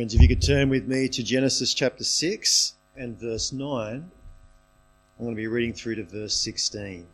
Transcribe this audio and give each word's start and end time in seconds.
Friends, 0.00 0.14
if 0.14 0.22
you 0.22 0.28
could 0.28 0.40
turn 0.40 0.70
with 0.70 0.88
me 0.88 1.10
to 1.10 1.22
Genesis 1.22 1.74
chapter 1.74 2.04
6 2.04 2.72
and 2.96 3.20
verse 3.20 3.52
9, 3.52 3.68
I'm 3.68 4.10
going 5.18 5.30
to 5.30 5.36
be 5.36 5.46
reading 5.46 5.74
through 5.74 5.96
to 5.96 6.04
verse 6.04 6.32
16. 6.36 7.06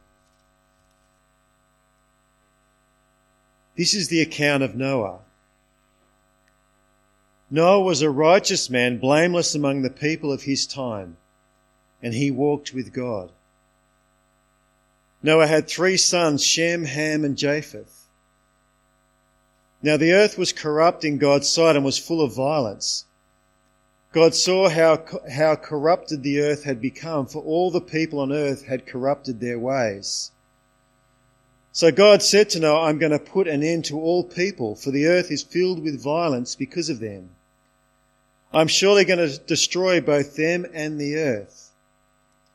This 3.77 3.93
is 3.93 4.07
the 4.07 4.21
account 4.21 4.63
of 4.63 4.77
Noah. 4.77 5.19
Noah 7.51 7.81
was 7.81 8.03
a 8.03 8.09
righteous 8.09 8.71
man, 8.71 8.99
blameless 8.99 9.56
among 9.56 9.82
the 9.82 9.91
people 9.91 10.31
of 10.31 10.42
his 10.42 10.64
time, 10.64 11.17
and 12.00 12.14
he 12.14 12.31
walked 12.31 12.73
with 12.73 12.92
God. 12.92 13.32
Noah 15.24 15.49
had 15.49 15.67
three 15.67 15.96
sons, 15.96 16.45
Shem, 16.45 16.84
Ham, 16.84 17.24
and 17.24 17.37
Japheth. 17.37 17.95
Now 19.87 19.96
the 19.96 20.14
earth 20.14 20.37
was 20.37 20.52
corrupt 20.52 21.04
in 21.04 21.16
God's 21.16 21.48
sight 21.48 21.76
and 21.76 21.84
was 21.84 21.96
full 21.96 22.20
of 22.20 22.34
violence. 22.34 23.04
God 24.12 24.34
saw 24.34 24.68
how, 24.68 25.04
how 25.30 25.54
corrupted 25.54 26.24
the 26.24 26.40
earth 26.40 26.64
had 26.64 26.80
become, 26.80 27.27
for 27.27 27.40
all 27.40 27.70
the 27.70 27.80
people 27.80 28.18
on 28.18 28.32
earth 28.32 28.64
had 28.64 28.84
corrupted 28.84 29.38
their 29.38 29.60
ways. 29.60 30.32
So 31.70 31.92
God 31.92 32.20
said 32.24 32.50
to 32.50 32.58
Noah, 32.58 32.88
I'm 32.88 32.98
going 32.98 33.12
to 33.12 33.20
put 33.20 33.46
an 33.46 33.62
end 33.62 33.84
to 33.84 33.96
all 33.96 34.24
people, 34.24 34.74
for 34.74 34.91
the 34.91 35.06
earth 35.06 35.30
is 35.30 35.44
filled 35.44 35.80
with 35.84 36.02
violence 36.02 36.56
because 36.56 36.88
of 36.88 36.98
them. 36.98 37.30
I'm 38.52 38.66
surely 38.66 39.05
going 39.05 39.20
to 39.20 39.38
destroy 39.38 40.00
both 40.00 40.34
them 40.34 40.66
and 40.74 41.00
the 41.00 41.14
earth. 41.14 41.70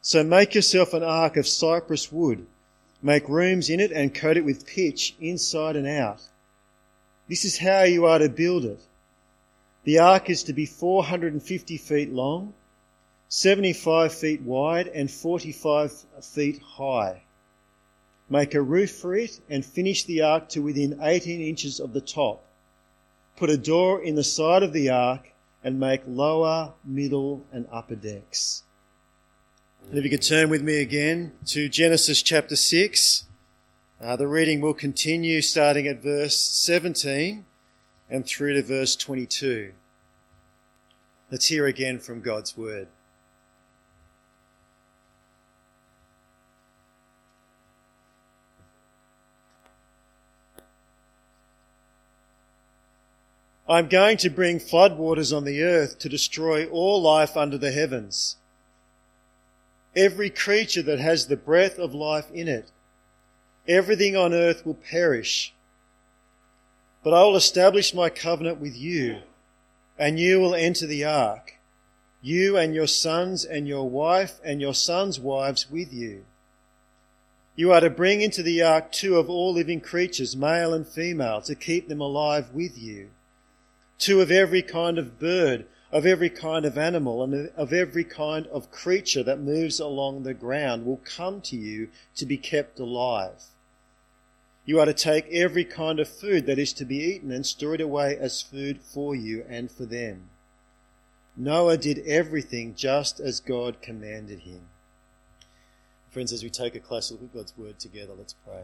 So 0.01 0.21
make 0.21 0.53
yourself 0.53 0.93
an 0.93 1.03
ark 1.03 1.37
of 1.37 1.47
cypress 1.47 2.11
wood. 2.11 2.45
Make 3.01 3.29
rooms 3.29 3.69
in 3.69 3.79
it 3.79 3.93
and 3.93 4.13
coat 4.13 4.35
it 4.35 4.43
with 4.43 4.67
pitch 4.67 5.15
inside 5.21 5.77
and 5.77 5.87
out. 5.87 6.23
This 7.31 7.45
is 7.45 7.57
how 7.57 7.83
you 7.83 8.07
are 8.07 8.19
to 8.19 8.27
build 8.27 8.65
it. 8.65 8.81
The 9.85 9.99
ark 9.99 10.29
is 10.29 10.43
to 10.43 10.51
be 10.51 10.65
450 10.65 11.77
feet 11.77 12.11
long, 12.11 12.53
75 13.29 14.13
feet 14.13 14.41
wide, 14.41 14.87
and 14.87 15.09
45 15.09 15.93
feet 16.21 16.61
high. 16.61 17.23
Make 18.29 18.53
a 18.53 18.61
roof 18.61 18.91
for 18.91 19.15
it 19.15 19.39
and 19.49 19.63
finish 19.63 20.03
the 20.03 20.23
ark 20.23 20.49
to 20.49 20.59
within 20.59 20.99
18 21.01 21.39
inches 21.39 21.79
of 21.79 21.93
the 21.93 22.01
top. 22.01 22.43
Put 23.37 23.49
a 23.49 23.55
door 23.55 24.03
in 24.03 24.15
the 24.15 24.25
side 24.25 24.61
of 24.61 24.73
the 24.73 24.89
ark 24.89 25.31
and 25.63 25.79
make 25.79 26.01
lower, 26.05 26.73
middle, 26.83 27.45
and 27.53 27.65
upper 27.71 27.95
decks. 27.95 28.63
And 29.87 29.97
if 29.97 30.03
you 30.03 30.09
could 30.09 30.21
turn 30.21 30.49
with 30.49 30.63
me 30.63 30.81
again 30.81 31.31
to 31.45 31.69
Genesis 31.69 32.21
chapter 32.21 32.57
6. 32.57 33.23
Uh, 34.01 34.15
the 34.15 34.27
reading 34.27 34.61
will 34.61 34.73
continue 34.73 35.43
starting 35.43 35.85
at 35.85 36.01
verse 36.01 36.35
17 36.35 37.45
and 38.09 38.25
through 38.25 38.53
to 38.53 38.63
verse 38.63 38.95
22. 38.95 39.73
Let's 41.29 41.45
hear 41.45 41.67
again 41.67 41.99
from 41.99 42.21
God's 42.21 42.57
word. 42.57 42.87
I'm 53.69 53.87
going 53.87 54.17
to 54.17 54.31
bring 54.31 54.57
floodwaters 54.57 55.35
on 55.35 55.43
the 55.43 55.61
earth 55.61 55.99
to 55.99 56.09
destroy 56.09 56.65
all 56.65 56.99
life 57.03 57.37
under 57.37 57.59
the 57.59 57.71
heavens. 57.71 58.37
Every 59.95 60.31
creature 60.31 60.81
that 60.81 60.99
has 60.99 61.27
the 61.27 61.37
breath 61.37 61.77
of 61.77 61.93
life 61.93 62.31
in 62.31 62.47
it 62.47 62.71
Everything 63.67 64.15
on 64.15 64.33
earth 64.33 64.65
will 64.65 64.75
perish. 64.75 65.53
But 67.03 67.13
I 67.13 67.23
will 67.23 67.35
establish 67.35 67.93
my 67.93 68.09
covenant 68.09 68.59
with 68.59 68.75
you, 68.75 69.21
and 69.97 70.19
you 70.19 70.39
will 70.39 70.55
enter 70.55 70.85
the 70.85 71.03
ark, 71.03 71.55
you 72.21 72.57
and 72.57 72.73
your 72.73 72.87
sons 72.87 73.43
and 73.43 73.67
your 73.67 73.89
wife 73.89 74.39
and 74.43 74.61
your 74.61 74.73
sons' 74.73 75.19
wives 75.19 75.69
with 75.69 75.93
you. 75.93 76.25
You 77.55 77.71
are 77.71 77.81
to 77.81 77.89
bring 77.89 78.21
into 78.21 78.41
the 78.41 78.61
ark 78.61 78.91
two 78.91 79.17
of 79.17 79.29
all 79.29 79.53
living 79.53 79.81
creatures, 79.81 80.35
male 80.35 80.73
and 80.73 80.87
female, 80.87 81.41
to 81.41 81.53
keep 81.53 81.87
them 81.87 82.01
alive 82.01 82.51
with 82.53 82.77
you. 82.77 83.09
Two 83.99 84.21
of 84.21 84.31
every 84.31 84.61
kind 84.63 84.97
of 84.97 85.19
bird, 85.19 85.65
of 85.91 86.05
every 86.05 86.29
kind 86.29 86.65
of 86.65 86.77
animal, 86.77 87.23
and 87.23 87.49
of 87.55 87.73
every 87.73 88.03
kind 88.03 88.47
of 88.47 88.71
creature 88.71 89.21
that 89.23 89.39
moves 89.39 89.79
along 89.79 90.23
the 90.23 90.33
ground 90.33 90.85
will 90.85 91.01
come 91.03 91.41
to 91.41 91.55
you 91.57 91.89
to 92.15 92.25
be 92.25 92.37
kept 92.37 92.79
alive. 92.79 93.43
You 94.65 94.79
are 94.79 94.85
to 94.85 94.93
take 94.93 95.27
every 95.31 95.65
kind 95.65 95.99
of 95.99 96.07
food 96.07 96.45
that 96.45 96.59
is 96.59 96.73
to 96.73 96.85
be 96.85 96.97
eaten 96.97 97.31
and 97.31 97.45
store 97.45 97.73
it 97.73 97.81
away 97.81 98.17
as 98.17 98.41
food 98.41 98.79
for 98.81 99.15
you 99.15 99.43
and 99.49 99.71
for 99.71 99.85
them. 99.85 100.29
Noah 101.35 101.77
did 101.77 101.99
everything 102.05 102.75
just 102.75 103.19
as 103.19 103.39
God 103.39 103.81
commanded 103.81 104.41
him. 104.41 104.61
Friends, 106.09 106.33
as 106.33 106.43
we 106.43 106.49
take 106.49 106.75
a 106.75 106.79
closer 106.79 107.15
look 107.15 107.23
at 107.23 107.33
God's 107.33 107.57
word 107.57 107.79
together, 107.79 108.13
let's 108.17 108.35
pray. 108.45 108.63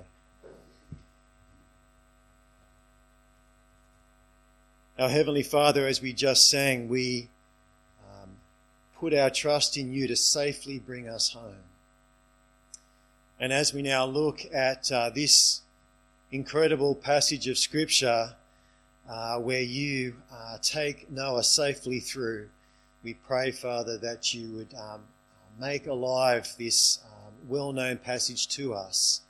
Our 4.99 5.09
Heavenly 5.09 5.43
Father, 5.43 5.87
as 5.87 6.01
we 6.01 6.11
just 6.11 6.49
sang, 6.49 6.89
we 6.89 7.29
um, 8.03 8.31
put 8.99 9.13
our 9.13 9.29
trust 9.29 9.77
in 9.77 9.93
you 9.93 10.07
to 10.07 10.15
safely 10.15 10.79
bring 10.79 11.07
us 11.07 11.31
home. 11.33 11.63
And 13.39 13.53
as 13.53 13.73
we 13.73 13.81
now 13.81 14.05
look 14.05 14.41
at 14.51 14.91
uh, 14.91 15.11
this 15.11 15.61
incredible 16.31 16.93
passage 16.93 17.47
of 17.47 17.57
Scripture 17.57 18.35
uh, 19.09 19.39
where 19.39 19.61
you 19.61 20.15
uh, 20.31 20.57
take 20.61 21.09
Noah 21.09 21.43
safely 21.43 21.99
through. 21.99 22.49
We 23.03 23.13
pray, 23.13 23.51
Father, 23.51 23.97
that 23.99 24.33
you 24.33 24.51
would 24.51 24.73
um, 24.75 25.01
make 25.59 25.87
alive 25.87 26.47
this 26.57 26.99
um, 27.05 27.33
well 27.47 27.71
known 27.71 27.97
passage 27.97 28.47
to 28.49 28.73
us 28.73 29.21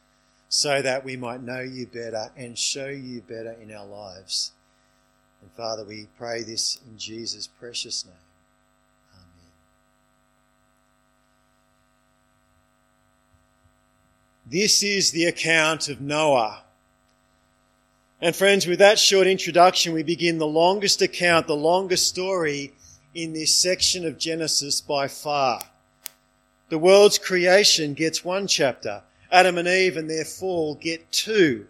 so 0.49 0.81
that 0.81 1.03
we 1.03 1.15
might 1.15 1.43
know 1.43 1.59
you 1.59 1.85
better 1.85 2.31
and 2.35 2.57
show 2.57 2.87
you 2.87 3.21
better 3.21 3.55
in 3.61 3.71
our 3.71 3.85
lives. 3.85 4.53
And 5.41 5.51
Father, 5.51 5.83
we 5.85 6.07
pray 6.17 6.41
this 6.41 6.79
in 6.89 6.97
Jesus' 6.97 7.45
precious 7.45 8.05
name. 8.05 8.13
Amen. 9.13 9.51
This 14.47 14.81
is 14.81 15.11
the 15.11 15.25
account 15.25 15.89
of 15.89 16.01
Noah 16.01 16.63
and 18.19 18.35
friends, 18.35 18.65
with 18.65 18.79
that 18.79 18.97
short 18.97 19.27
introduction, 19.27 19.93
we 19.93 20.01
begin 20.01 20.39
the 20.39 20.47
longest 20.47 21.01
account, 21.03 21.45
the 21.45 21.55
longest 21.55 22.07
story 22.07 22.73
in 23.13 23.33
this 23.33 23.53
section 23.53 24.05
of 24.05 24.17
Genesis 24.17 24.81
by 24.81 25.07
far. 25.07 25.61
The 26.69 26.79
world's 26.79 27.19
creation 27.19 27.93
gets 27.93 28.25
one 28.25 28.47
chapter. 28.47 29.03
Adam 29.31 29.57
and 29.57 29.67
Eve 29.67 29.97
and 29.97 30.09
their 30.09 30.25
fall 30.25 30.75
get 30.75 31.11
two. 31.11 31.67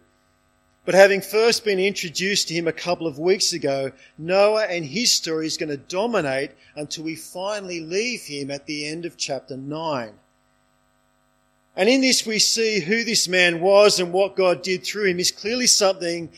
But 0.85 0.95
having 0.95 1.19
first 1.19 1.65
been 1.65 1.79
introduced 1.79 2.47
to 2.47 2.53
him 2.53 2.65
a 2.65 2.71
couple 2.71 3.07
of 3.07 3.19
weeks 3.19 3.51
ago, 3.51 3.91
Noah 4.17 4.67
and 4.67 4.85
his 4.85 5.11
story 5.11 5.47
is 5.47 5.57
going 5.57 5.67
to 5.69 5.75
dominate 5.75 6.51
until 6.77 7.03
we 7.03 7.15
finally 7.15 7.81
leave 7.81 8.21
him 8.21 8.49
at 8.51 8.65
the 8.67 8.87
end 8.87 9.05
of 9.05 9.17
chapter 9.17 9.57
9. 9.57 10.13
And 11.77 11.87
in 11.87 12.01
this, 12.01 12.25
we 12.25 12.39
see 12.39 12.79
who 12.79 13.03
this 13.03 13.27
man 13.27 13.61
was 13.61 13.99
and 13.99 14.11
what 14.11 14.35
God 14.35 14.63
did 14.63 14.83
through 14.83 15.05
him 15.05 15.19
is 15.19 15.31
clearly 15.31 15.67
something 15.67 16.31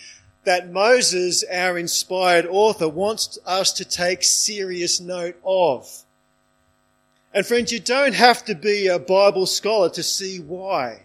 that 0.43 0.69
Moses, 0.69 1.45
our 1.49 1.77
inspired 1.77 2.45
author, 2.45 2.89
wants 2.89 3.39
us 3.45 3.71
to 3.73 3.85
take 3.85 4.21
serious 4.21 4.99
note 4.99 5.37
of. 5.45 5.89
And 7.33 7.45
friends, 7.45 7.71
you 7.71 7.79
don't 7.79 8.15
have 8.15 8.43
to 8.45 8.55
be 8.55 8.87
a 8.87 8.99
Bible 8.99 9.45
scholar 9.45 9.89
to 9.91 10.03
see 10.03 10.39
why. 10.41 11.03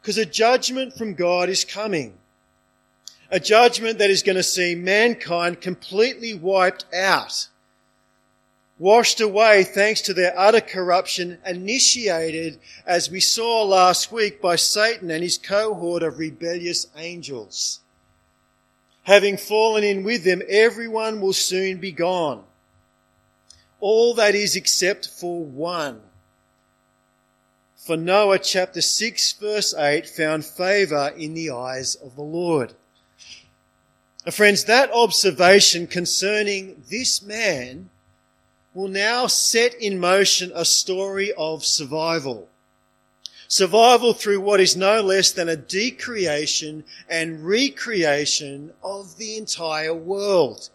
Because 0.00 0.16
a 0.16 0.24
judgment 0.24 0.96
from 0.96 1.12
God 1.12 1.50
is 1.50 1.64
coming. 1.64 2.16
A 3.30 3.40
judgment 3.40 3.98
that 3.98 4.10
is 4.10 4.22
going 4.22 4.36
to 4.36 4.42
see 4.42 4.74
mankind 4.74 5.60
completely 5.60 6.32
wiped 6.32 6.86
out 6.94 7.48
washed 8.78 9.20
away 9.20 9.62
thanks 9.62 10.00
to 10.02 10.14
their 10.14 10.38
utter 10.38 10.60
corruption 10.60 11.38
initiated, 11.46 12.58
as 12.86 13.10
we 13.10 13.20
saw 13.20 13.62
last 13.62 14.10
week, 14.10 14.40
by 14.40 14.56
Satan 14.56 15.10
and 15.10 15.22
his 15.22 15.38
cohort 15.38 16.02
of 16.02 16.18
rebellious 16.18 16.86
angels. 16.96 17.80
Having 19.04 19.36
fallen 19.36 19.84
in 19.84 20.02
with 20.02 20.24
them, 20.24 20.42
everyone 20.48 21.20
will 21.20 21.34
soon 21.34 21.78
be 21.78 21.92
gone. 21.92 22.42
All 23.80 24.14
that 24.14 24.34
is 24.34 24.56
except 24.56 25.08
for 25.08 25.44
one. 25.44 26.00
For 27.76 27.98
Noah 27.98 28.38
chapter 28.38 28.80
6 28.80 29.32
verse 29.34 29.74
8 29.74 30.08
found 30.08 30.46
favour 30.46 31.12
in 31.18 31.34
the 31.34 31.50
eyes 31.50 31.96
of 31.96 32.16
the 32.16 32.22
Lord. 32.22 32.72
Now 34.24 34.32
friends, 34.32 34.64
that 34.64 34.90
observation 34.90 35.86
concerning 35.86 36.82
this 36.88 37.20
man 37.20 37.90
will 38.74 38.88
now 38.88 39.26
set 39.26 39.72
in 39.74 39.98
motion 39.98 40.50
a 40.54 40.64
story 40.64 41.32
of 41.38 41.64
survival. 41.64 42.48
Survival 43.46 44.12
through 44.12 44.40
what 44.40 44.60
is 44.60 44.76
no 44.76 45.00
less 45.00 45.30
than 45.30 45.48
a 45.48 45.56
decreation 45.56 46.84
and 47.08 47.46
recreation 47.46 48.72
of 48.82 49.16
the 49.16 49.36
entire 49.36 49.94
world. 49.94 50.70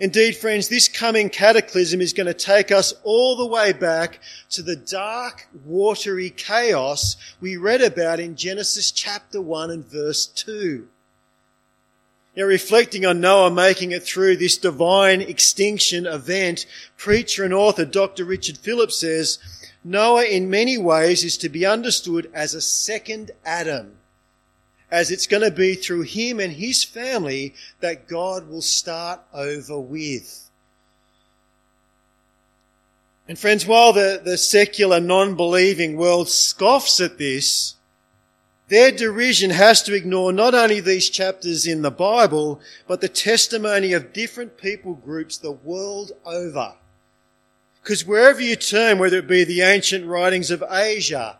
Indeed, 0.00 0.36
friends, 0.36 0.68
this 0.68 0.88
coming 0.88 1.28
cataclysm 1.28 2.00
is 2.00 2.14
going 2.14 2.26
to 2.26 2.34
take 2.34 2.72
us 2.72 2.94
all 3.04 3.36
the 3.36 3.46
way 3.46 3.74
back 3.74 4.20
to 4.48 4.62
the 4.62 4.74
dark, 4.74 5.46
watery 5.64 6.30
chaos 6.30 7.16
we 7.38 7.58
read 7.58 7.82
about 7.82 8.18
in 8.18 8.34
Genesis 8.34 8.90
chapter 8.90 9.42
1 9.42 9.70
and 9.70 9.84
verse 9.84 10.26
2. 10.26 10.88
Now, 12.36 12.44
reflecting 12.44 13.04
on 13.04 13.20
Noah 13.20 13.50
making 13.50 13.90
it 13.90 14.04
through 14.04 14.36
this 14.36 14.56
divine 14.56 15.20
extinction 15.20 16.06
event, 16.06 16.64
preacher 16.96 17.44
and 17.44 17.52
author 17.52 17.84
Dr. 17.84 18.24
Richard 18.24 18.58
Phillips 18.58 19.00
says, 19.00 19.38
Noah 19.82 20.24
in 20.24 20.48
many 20.48 20.78
ways 20.78 21.24
is 21.24 21.36
to 21.38 21.48
be 21.48 21.66
understood 21.66 22.30
as 22.32 22.54
a 22.54 22.60
second 22.60 23.32
Adam 23.44 23.96
as 24.90 25.10
it's 25.10 25.26
going 25.26 25.42
to 25.42 25.50
be 25.50 25.74
through 25.74 26.02
him 26.02 26.40
and 26.40 26.52
his 26.52 26.84
family 26.84 27.54
that 27.80 28.08
God 28.08 28.48
will 28.48 28.62
start 28.62 29.20
over 29.32 29.78
with. 29.78 30.50
And 33.28 33.38
friends, 33.38 33.64
while 33.64 33.92
the, 33.92 34.20
the 34.22 34.36
secular 34.36 34.98
non-believing 34.98 35.96
world 35.96 36.28
scoffs 36.28 37.00
at 37.00 37.18
this, 37.18 37.76
their 38.70 38.92
derision 38.92 39.50
has 39.50 39.82
to 39.82 39.94
ignore 39.94 40.32
not 40.32 40.54
only 40.54 40.78
these 40.78 41.10
chapters 41.10 41.66
in 41.66 41.82
the 41.82 41.90
Bible, 41.90 42.60
but 42.86 43.00
the 43.00 43.08
testimony 43.08 43.92
of 43.92 44.12
different 44.12 44.56
people 44.56 44.94
groups 44.94 45.36
the 45.36 45.50
world 45.50 46.12
over. 46.24 46.74
Because 47.82 48.06
wherever 48.06 48.40
you 48.40 48.54
turn, 48.54 48.98
whether 48.98 49.18
it 49.18 49.26
be 49.26 49.42
the 49.42 49.62
ancient 49.62 50.06
writings 50.06 50.52
of 50.52 50.62
Asia, 50.70 51.38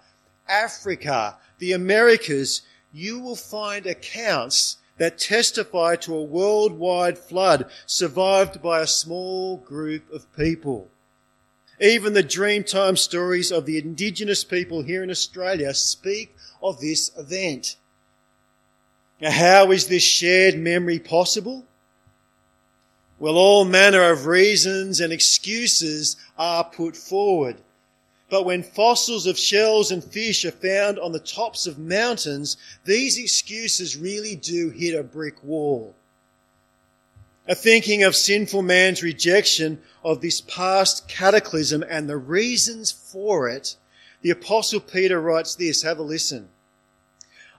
Africa, 0.48 1.36
the 1.58 1.72
Americas, 1.72 2.62
you 2.92 3.20
will 3.20 3.36
find 3.36 3.86
accounts 3.86 4.78
that 4.98 5.16
testify 5.16 5.94
to 5.96 6.16
a 6.16 6.24
worldwide 6.24 7.16
flood 7.16 7.70
survived 7.86 8.60
by 8.60 8.80
a 8.80 8.86
small 8.88 9.56
group 9.58 10.10
of 10.12 10.26
people. 10.36 10.90
Even 11.80 12.12
the 12.12 12.22
Dreamtime 12.22 12.98
stories 12.98 13.50
of 13.50 13.64
the 13.64 13.78
indigenous 13.78 14.44
people 14.44 14.82
here 14.82 15.02
in 15.02 15.10
Australia 15.10 15.72
speak 15.72 16.36
of 16.62 16.78
this 16.80 17.10
event. 17.16 17.76
Now, 19.20 19.30
how 19.30 19.70
is 19.72 19.86
this 19.86 20.02
shared 20.02 20.58
memory 20.58 20.98
possible? 20.98 21.64
Well, 23.18 23.36
all 23.36 23.64
manner 23.64 24.10
of 24.10 24.26
reasons 24.26 25.00
and 25.00 25.12
excuses 25.12 26.16
are 26.38 26.64
put 26.64 26.96
forward. 26.96 27.56
But 28.28 28.44
when 28.44 28.62
fossils 28.62 29.26
of 29.26 29.38
shells 29.38 29.90
and 29.90 30.04
fish 30.04 30.44
are 30.44 30.52
found 30.52 30.98
on 30.98 31.12
the 31.12 31.18
tops 31.18 31.66
of 31.66 31.78
mountains, 31.78 32.56
these 32.84 33.18
excuses 33.18 33.96
really 33.96 34.36
do 34.36 34.70
hit 34.70 34.94
a 34.94 35.02
brick 35.02 35.42
wall. 35.42 35.94
A 37.50 37.54
thinking 37.56 38.04
of 38.04 38.14
sinful 38.14 38.62
man's 38.62 39.02
rejection 39.02 39.82
of 40.04 40.20
this 40.20 40.40
past 40.40 41.08
cataclysm 41.08 41.82
and 41.82 42.08
the 42.08 42.16
reasons 42.16 42.92
for 42.92 43.48
it, 43.48 43.74
the 44.22 44.30
apostle 44.30 44.78
Peter 44.78 45.20
writes 45.20 45.56
this, 45.56 45.82
have 45.82 45.98
a 45.98 46.02
listen. 46.02 46.48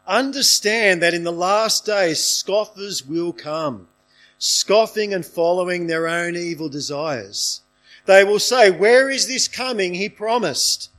Understand 0.08 1.02
that 1.02 1.14
in 1.14 1.26
the 1.26 1.34
last 1.34 1.86
days 1.86 2.24
scoffers 2.24 3.06
will 3.06 3.34
come, 3.34 3.90
scoffing 4.38 5.14
and 5.14 5.26
following 5.26 5.88
their 5.88 6.08
own 6.08 6.38
evil 6.38 6.70
desires. 6.70 7.60
They 8.06 8.24
will 8.24 8.40
say, 8.40 8.72
Where 8.72 9.10
is 9.10 9.28
this 9.28 9.50
coming 9.50 9.96
he 9.96 10.08
promised? 10.08 10.90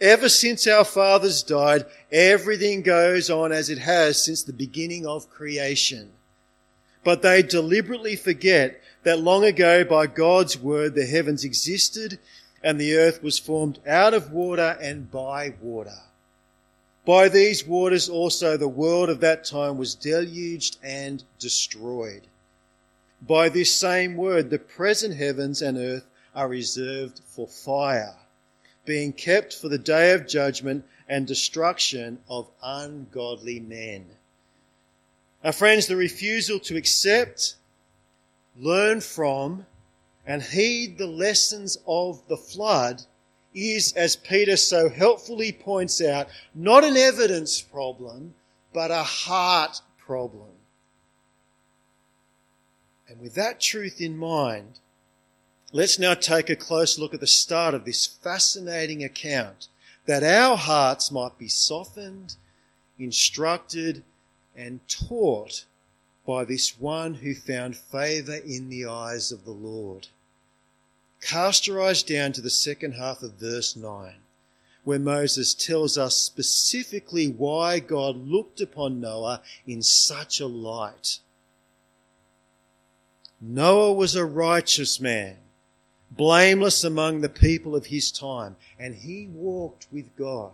Ever 0.00 0.30
since 0.30 0.66
our 0.66 0.86
fathers 0.86 1.42
died, 1.42 1.84
everything 2.10 2.80
goes 2.80 3.28
on 3.28 3.52
as 3.52 3.68
it 3.68 3.80
has 3.80 4.24
since 4.24 4.42
the 4.42 4.54
beginning 4.54 5.04
of 5.06 5.28
creation. 5.28 6.12
But 7.02 7.22
they 7.22 7.42
deliberately 7.42 8.16
forget 8.16 8.80
that 9.04 9.20
long 9.20 9.44
ago 9.44 9.84
by 9.84 10.06
God's 10.06 10.58
word 10.58 10.94
the 10.94 11.06
heavens 11.06 11.44
existed 11.44 12.18
and 12.62 12.78
the 12.78 12.96
earth 12.96 13.22
was 13.22 13.38
formed 13.38 13.78
out 13.86 14.12
of 14.12 14.32
water 14.32 14.76
and 14.80 15.10
by 15.10 15.54
water. 15.60 16.02
By 17.06 17.28
these 17.28 17.66
waters 17.66 18.08
also 18.08 18.56
the 18.56 18.68
world 18.68 19.08
of 19.08 19.20
that 19.20 19.44
time 19.44 19.78
was 19.78 19.94
deluged 19.94 20.76
and 20.82 21.24
destroyed. 21.38 22.26
By 23.22 23.48
this 23.48 23.74
same 23.74 24.16
word 24.16 24.50
the 24.50 24.58
present 24.58 25.16
heavens 25.16 25.62
and 25.62 25.78
earth 25.78 26.06
are 26.34 26.48
reserved 26.48 27.20
for 27.24 27.46
fire, 27.46 28.14
being 28.84 29.12
kept 29.12 29.54
for 29.54 29.68
the 29.68 29.78
day 29.78 30.12
of 30.12 30.28
judgment 30.28 30.84
and 31.08 31.26
destruction 31.26 32.18
of 32.28 32.50
ungodly 32.62 33.60
men. 33.60 34.06
Our 35.44 35.52
friends, 35.52 35.86
the 35.86 35.96
refusal 35.96 36.58
to 36.60 36.76
accept, 36.76 37.56
learn 38.56 39.00
from, 39.00 39.66
and 40.26 40.42
heed 40.42 40.98
the 40.98 41.06
lessons 41.06 41.78
of 41.86 42.26
the 42.28 42.36
flood 42.36 43.02
is, 43.54 43.92
as 43.94 44.16
Peter 44.16 44.56
so 44.56 44.88
helpfully 44.88 45.52
points 45.52 46.02
out, 46.02 46.28
not 46.54 46.84
an 46.84 46.96
evidence 46.96 47.60
problem, 47.60 48.34
but 48.72 48.90
a 48.90 49.02
heart 49.02 49.80
problem. 49.98 50.52
And 53.08 53.20
with 53.20 53.34
that 53.34 53.60
truth 53.60 54.00
in 54.00 54.16
mind, 54.16 54.78
Let's 55.72 56.00
now 56.00 56.14
take 56.14 56.50
a 56.50 56.56
close 56.56 56.98
look 56.98 57.14
at 57.14 57.20
the 57.20 57.28
start 57.28 57.74
of 57.74 57.84
this 57.84 58.04
fascinating 58.04 59.04
account 59.04 59.68
that 60.06 60.24
our 60.24 60.56
hearts 60.56 61.12
might 61.12 61.38
be 61.38 61.46
softened, 61.46 62.34
instructed, 62.98 64.02
and 64.60 64.86
taught 64.86 65.64
by 66.26 66.44
this 66.44 66.78
one 66.78 67.14
who 67.14 67.34
found 67.34 67.74
favour 67.74 68.36
in 68.36 68.68
the 68.68 68.84
eyes 68.84 69.32
of 69.32 69.44
the 69.44 69.50
Lord. 69.50 70.08
Cast 71.22 71.66
your 71.66 71.82
eyes 71.82 72.02
down 72.02 72.32
to 72.32 72.42
the 72.42 72.50
second 72.50 72.92
half 72.92 73.22
of 73.22 73.32
verse 73.34 73.74
9, 73.74 74.14
where 74.84 74.98
Moses 74.98 75.54
tells 75.54 75.96
us 75.96 76.14
specifically 76.16 77.26
why 77.26 77.78
God 77.78 78.16
looked 78.16 78.60
upon 78.60 79.00
Noah 79.00 79.40
in 79.66 79.82
such 79.82 80.40
a 80.40 80.46
light. 80.46 81.20
Noah 83.40 83.94
was 83.94 84.14
a 84.14 84.24
righteous 84.24 85.00
man 85.00 85.36
blameless 86.10 86.82
among 86.84 87.20
the 87.20 87.28
people 87.28 87.76
of 87.76 87.86
his 87.86 88.10
time, 88.10 88.56
and 88.78 88.94
he 88.94 89.28
walked 89.28 89.86
with 89.92 90.14
God. 90.16 90.52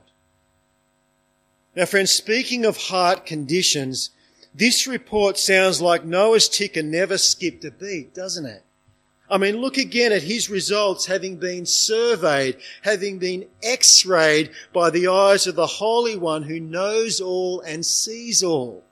Now, 1.76 1.84
friends, 1.84 2.10
speaking 2.10 2.64
of 2.64 2.78
heart 2.78 3.26
conditions, 3.26 4.08
this 4.54 4.86
report 4.86 5.36
sounds 5.36 5.82
like 5.82 6.06
Noah's 6.06 6.48
ticker 6.48 6.82
never 6.82 7.18
skipped 7.18 7.66
a 7.66 7.70
beat, 7.70 8.14
doesn't 8.14 8.46
it? 8.46 8.64
I 9.28 9.36
mean, 9.36 9.56
look 9.58 9.76
again 9.76 10.10
at 10.10 10.22
his 10.22 10.48
results 10.48 11.04
having 11.04 11.36
been 11.36 11.66
surveyed, 11.66 12.56
having 12.80 13.18
been 13.18 13.46
x-rayed 13.62 14.52
by 14.72 14.88
the 14.88 15.08
eyes 15.08 15.46
of 15.46 15.54
the 15.54 15.66
Holy 15.66 16.16
One 16.16 16.44
who 16.44 16.60
knows 16.60 17.20
all 17.20 17.60
and 17.60 17.84
sees 17.84 18.42
all. 18.42 18.82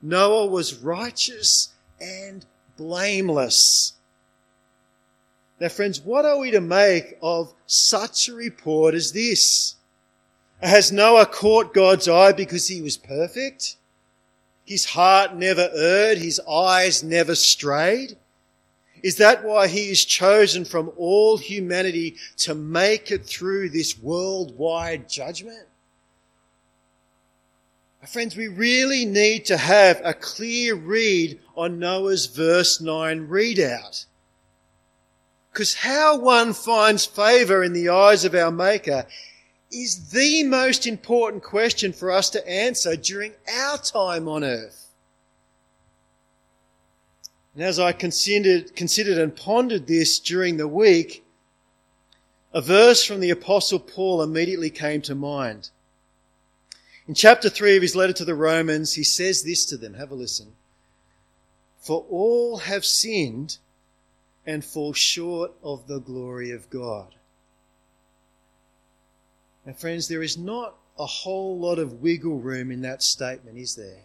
Noah 0.00 0.46
was 0.46 0.74
righteous 0.74 1.70
and 2.00 2.46
blameless. 2.76 3.94
Now, 5.58 5.68
friends, 5.68 6.00
what 6.00 6.26
are 6.26 6.38
we 6.38 6.52
to 6.52 6.60
make 6.60 7.16
of 7.20 7.54
such 7.66 8.28
a 8.28 8.34
report 8.34 8.94
as 8.94 9.10
this? 9.10 9.76
Has 10.64 10.90
Noah 10.90 11.26
caught 11.26 11.74
God's 11.74 12.08
eye 12.08 12.32
because 12.32 12.68
he 12.68 12.80
was 12.80 12.96
perfect? 12.96 13.76
His 14.64 14.86
heart 14.86 15.34
never 15.36 15.68
erred, 15.76 16.16
his 16.16 16.40
eyes 16.48 17.02
never 17.02 17.34
strayed? 17.34 18.16
Is 19.02 19.16
that 19.16 19.44
why 19.44 19.68
he 19.68 19.90
is 19.90 20.06
chosen 20.06 20.64
from 20.64 20.90
all 20.96 21.36
humanity 21.36 22.16
to 22.38 22.54
make 22.54 23.10
it 23.10 23.26
through 23.26 23.68
this 23.68 23.98
worldwide 23.98 25.06
judgment? 25.06 25.66
Friends, 28.06 28.34
we 28.34 28.48
really 28.48 29.04
need 29.04 29.44
to 29.46 29.58
have 29.58 30.00
a 30.02 30.14
clear 30.14 30.74
read 30.74 31.40
on 31.54 31.78
Noah's 31.78 32.24
verse 32.24 32.80
9 32.80 33.28
readout. 33.28 34.06
Because 35.52 35.74
how 35.74 36.18
one 36.18 36.54
finds 36.54 37.04
favour 37.04 37.62
in 37.62 37.74
the 37.74 37.90
eyes 37.90 38.24
of 38.24 38.34
our 38.34 38.50
Maker 38.50 39.06
is 39.74 40.10
the 40.10 40.44
most 40.44 40.86
important 40.86 41.42
question 41.42 41.92
for 41.92 42.10
us 42.10 42.30
to 42.30 42.48
answer 42.48 42.96
during 42.96 43.32
our 43.52 43.76
time 43.78 44.28
on 44.28 44.44
earth. 44.44 44.92
And 47.54 47.62
as 47.62 47.78
I 47.78 47.92
considered, 47.92 48.74
considered 48.74 49.18
and 49.18 49.34
pondered 49.34 49.86
this 49.86 50.18
during 50.18 50.56
the 50.56 50.68
week, 50.68 51.24
a 52.52 52.60
verse 52.60 53.04
from 53.04 53.20
the 53.20 53.30
Apostle 53.30 53.80
Paul 53.80 54.22
immediately 54.22 54.70
came 54.70 55.02
to 55.02 55.14
mind. 55.14 55.70
In 57.06 57.14
chapter 57.14 57.50
3 57.50 57.76
of 57.76 57.82
his 57.82 57.96
letter 57.96 58.12
to 58.14 58.24
the 58.24 58.34
Romans, 58.34 58.94
he 58.94 59.04
says 59.04 59.42
this 59.42 59.66
to 59.66 59.76
them. 59.76 59.94
Have 59.94 60.10
a 60.10 60.14
listen. 60.14 60.52
For 61.78 62.04
all 62.08 62.58
have 62.58 62.84
sinned 62.84 63.58
and 64.46 64.64
fall 64.64 64.92
short 64.92 65.52
of 65.62 65.86
the 65.86 65.98
glory 65.98 66.50
of 66.50 66.70
God. 66.70 67.14
Now, 69.66 69.72
friends, 69.72 70.08
there 70.08 70.22
is 70.22 70.36
not 70.36 70.76
a 70.98 71.06
whole 71.06 71.58
lot 71.58 71.78
of 71.78 72.00
wiggle 72.02 72.38
room 72.38 72.70
in 72.70 72.82
that 72.82 73.02
statement, 73.02 73.58
is 73.58 73.74
there? 73.74 74.04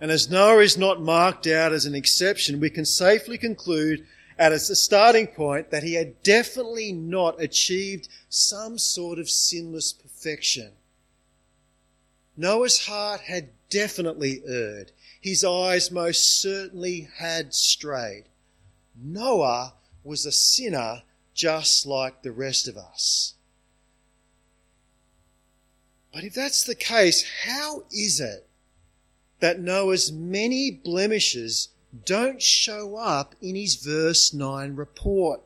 And 0.00 0.10
as 0.10 0.30
Noah 0.30 0.62
is 0.62 0.78
not 0.78 1.02
marked 1.02 1.46
out 1.46 1.72
as 1.72 1.84
an 1.84 1.94
exception, 1.94 2.60
we 2.60 2.70
can 2.70 2.84
safely 2.84 3.36
conclude 3.36 4.06
at 4.38 4.52
a 4.52 4.58
starting 4.58 5.26
point 5.26 5.70
that 5.70 5.82
he 5.82 5.94
had 5.94 6.22
definitely 6.22 6.92
not 6.92 7.42
achieved 7.42 8.08
some 8.28 8.78
sort 8.78 9.18
of 9.18 9.28
sinless 9.28 9.92
perfection. 9.92 10.70
Noah's 12.36 12.86
heart 12.86 13.22
had 13.22 13.50
definitely 13.68 14.40
erred. 14.46 14.92
His 15.20 15.42
eyes 15.42 15.90
most 15.90 16.40
certainly 16.40 17.08
had 17.18 17.52
strayed. 17.52 18.24
Noah 18.94 19.74
was 20.04 20.24
a 20.24 20.32
sinner 20.32 21.02
just 21.34 21.84
like 21.84 22.22
the 22.22 22.32
rest 22.32 22.68
of 22.68 22.76
us. 22.76 23.34
But 26.12 26.24
if 26.24 26.34
that's 26.34 26.64
the 26.64 26.74
case, 26.74 27.24
how 27.44 27.84
is 27.92 28.20
it 28.20 28.46
that 29.40 29.60
Noah's 29.60 30.10
many 30.10 30.70
blemishes 30.70 31.68
don't 32.04 32.42
show 32.42 32.96
up 32.96 33.34
in 33.40 33.54
his 33.54 33.76
verse 33.76 34.32
9 34.32 34.74
report? 34.74 35.40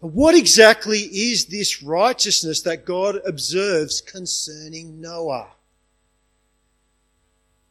What 0.00 0.34
exactly 0.34 0.98
is 0.98 1.46
this 1.46 1.82
righteousness 1.82 2.60
that 2.62 2.84
God 2.84 3.20
observes 3.24 4.00
concerning 4.00 5.00
Noah? 5.00 5.48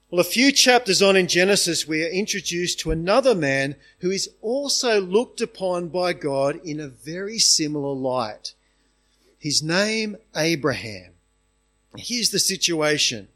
Well, 0.09 0.19
a 0.19 0.23
few 0.23 0.51
chapters 0.51 1.01
on 1.01 1.15
in 1.15 1.27
Genesis, 1.27 1.87
we 1.87 2.03
are 2.03 2.09
introduced 2.09 2.79
to 2.79 2.91
another 2.91 3.33
man 3.33 3.75
who 3.99 4.11
is 4.11 4.29
also 4.41 5.01
looked 5.01 5.41
upon 5.41 5.89
by 5.89 6.13
God 6.13 6.59
in 6.63 6.79
a 6.79 6.87
very 6.87 7.39
similar 7.39 7.95
light. 7.95 8.53
His 9.43 9.61
name, 9.61 10.15
Abraham. 10.37 11.15
Here's 11.97 12.29
the 12.29 12.39
situation. 12.39 13.27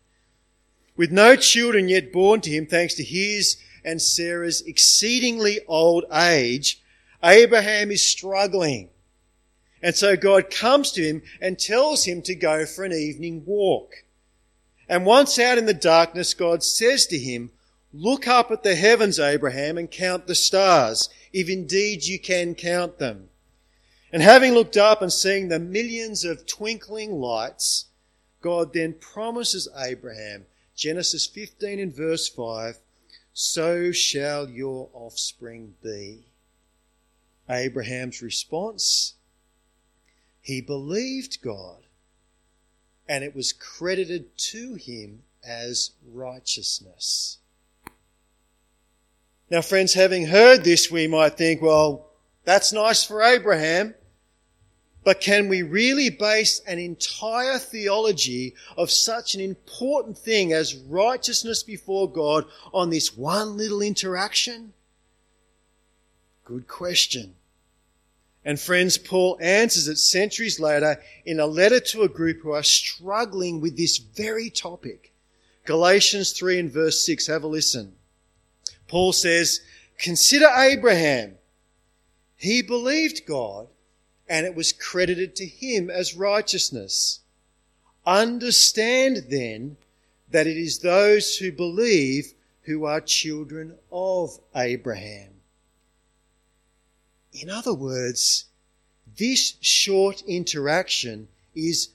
With 0.95 1.11
no 1.11 1.35
children 1.35 1.89
yet 1.89 2.13
born 2.13 2.39
to 2.41 2.49
him, 2.49 2.65
thanks 2.65 2.93
to 2.93 3.03
his 3.03 3.57
and 3.83 4.01
Sarah's 4.01 4.61
exceedingly 4.61 5.59
old 5.67 6.05
age, 6.09 6.81
Abraham 7.21 7.91
is 7.91 8.09
struggling. 8.09 8.87
And 9.83 9.97
so 9.97 10.15
God 10.15 10.49
comes 10.49 10.93
to 10.93 11.03
him 11.03 11.23
and 11.41 11.59
tells 11.59 12.05
him 12.05 12.21
to 12.21 12.35
go 12.35 12.65
for 12.65 12.85
an 12.85 12.93
evening 12.93 13.43
walk. 13.45 14.05
And 14.87 15.05
once 15.05 15.37
out 15.37 15.57
in 15.57 15.65
the 15.65 15.73
darkness, 15.73 16.33
God 16.33 16.63
says 16.63 17.05
to 17.07 17.17
him, 17.17 17.51
Look 17.91 18.29
up 18.29 18.49
at 18.49 18.63
the 18.63 18.75
heavens, 18.75 19.19
Abraham, 19.19 19.77
and 19.77 19.91
count 19.91 20.25
the 20.25 20.35
stars, 20.35 21.09
if 21.33 21.49
indeed 21.49 22.05
you 22.05 22.17
can 22.17 22.55
count 22.55 22.97
them. 22.97 23.27
And 24.11 24.21
having 24.21 24.53
looked 24.53 24.77
up 24.77 25.01
and 25.01 25.11
seeing 25.11 25.49
the 25.49 25.59
millions 25.59 26.23
of 26.23 26.45
twinkling 26.45 27.19
lights, 27.19 27.85
God 28.41 28.73
then 28.73 28.93
promises 28.93 29.67
Abraham, 29.77 30.45
Genesis 30.75 31.25
15 31.27 31.79
and 31.79 31.93
verse 31.93 32.29
5, 32.29 32.77
so 33.33 33.91
shall 33.91 34.49
your 34.49 34.89
offspring 34.93 35.75
be. 35.83 36.27
Abraham's 37.49 38.21
response, 38.21 39.15
he 40.41 40.61
believed 40.61 41.41
God 41.41 41.87
and 43.07 43.23
it 43.23 43.35
was 43.35 43.53
credited 43.53 44.37
to 44.37 44.75
him 44.75 45.23
as 45.47 45.91
righteousness. 46.11 47.37
Now, 49.49 49.61
friends, 49.61 49.93
having 49.93 50.27
heard 50.27 50.63
this, 50.63 50.91
we 50.91 51.07
might 51.07 51.37
think, 51.37 51.61
well, 51.61 52.09
that's 52.43 52.73
nice 52.73 53.03
for 53.03 53.21
Abraham. 53.23 53.93
But 55.07 55.21
can 55.21 55.47
we 55.47 55.61
really 55.61 56.09
base 56.09 56.59
an 56.67 56.79
entire 56.79 57.59
theology 57.59 58.55
of 58.75 58.91
such 58.91 59.35
an 59.35 59.39
important 59.39 60.17
thing 60.17 60.51
as 60.51 60.75
righteousness 60.75 61.63
before 61.63 62.11
God 62.11 62.43
on 62.73 62.89
this 62.89 63.15
one 63.15 63.55
little 63.55 63.81
interaction? 63.81 64.73
Good 66.43 66.67
question. 66.67 67.35
And 68.43 68.59
friends, 68.59 68.97
Paul 68.97 69.37
answers 69.39 69.87
it 69.87 69.95
centuries 69.95 70.59
later 70.59 71.01
in 71.25 71.39
a 71.39 71.47
letter 71.47 71.79
to 71.79 72.01
a 72.01 72.09
group 72.09 72.41
who 72.41 72.51
are 72.51 72.61
struggling 72.61 73.61
with 73.61 73.77
this 73.77 73.99
very 73.99 74.49
topic. 74.49 75.13
Galatians 75.63 76.33
3 76.33 76.59
and 76.59 76.69
verse 76.69 77.05
6. 77.05 77.27
Have 77.27 77.43
a 77.43 77.47
listen. 77.47 77.93
Paul 78.89 79.13
says, 79.13 79.61
Consider 79.99 80.49
Abraham. 80.49 81.35
He 82.35 82.61
believed 82.61 83.25
God 83.25 83.67
and 84.29 84.45
it 84.45 84.55
was 84.55 84.73
credited 84.73 85.35
to 85.35 85.45
him 85.45 85.89
as 85.89 86.15
righteousness. 86.15 87.21
Understand 88.05 89.27
then 89.29 89.77
that 90.29 90.47
it 90.47 90.57
is 90.57 90.79
those 90.79 91.37
who 91.37 91.51
believe 91.51 92.33
who 92.63 92.85
are 92.85 93.01
children 93.01 93.75
of 93.91 94.39
Abraham. 94.55 95.29
In 97.31 97.49
other 97.49 97.73
words, 97.73 98.45
this 99.17 99.55
short 99.61 100.21
interaction 100.27 101.27
is 101.55 101.89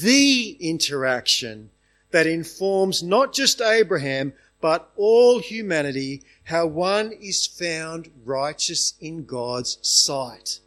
the 0.00 0.56
interaction 0.60 1.70
that 2.10 2.26
informs 2.26 3.02
not 3.02 3.32
just 3.32 3.60
Abraham, 3.60 4.32
but 4.60 4.90
all 4.96 5.38
humanity 5.38 6.22
how 6.44 6.66
one 6.66 7.12
is 7.12 7.46
found 7.46 8.10
righteous 8.24 8.94
in 9.00 9.24
God's 9.24 9.78
sight. 9.82 10.60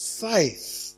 Faith, 0.00 0.96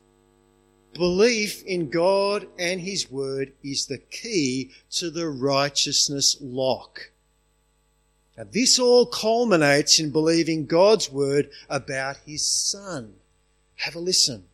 belief 0.94 1.62
in 1.64 1.90
God 1.90 2.46
and 2.58 2.80
His 2.80 3.10
Word 3.10 3.52
is 3.62 3.86
the 3.86 3.98
key 3.98 4.70
to 4.92 5.10
the 5.10 5.28
righteousness 5.28 6.36
lock. 6.40 7.10
Now, 8.36 8.44
this 8.50 8.78
all 8.78 9.06
culminates 9.06 9.98
in 9.98 10.10
believing 10.10 10.66
God's 10.66 11.10
word 11.10 11.50
about 11.68 12.16
his 12.24 12.46
son. 12.46 13.14
Have 13.76 13.94
a 13.94 13.98
listen. 14.00 14.44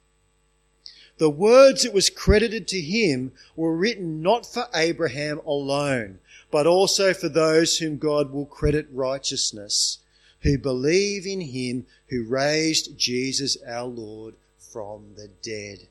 The 1.19 1.31
words 1.31 1.83
that 1.83 1.93
was 1.93 2.11
credited 2.11 2.67
to 2.69 2.81
him 2.81 3.33
were 3.55 3.76
written 3.76 4.23
not 4.23 4.47
for 4.47 4.67
Abraham 4.75 5.40
alone, 5.47 6.21
but 6.50 6.67
also 6.67 7.12
for 7.12 7.28
those 7.28 7.78
whom 7.78 7.99
God 7.99 8.33
will 8.33 8.47
credit 8.47 8.88
righteousness, 8.93 9.99
who 10.40 10.59
believe 10.59 11.26
in 11.26 11.40
him 11.40 11.87
who 12.09 12.25
raised 12.25 12.97
Jesus 12.99 13.57
our 13.66 13.87
Lord 13.87 14.35
from 14.57 15.14
the 15.16 15.28
dead. 15.42 15.88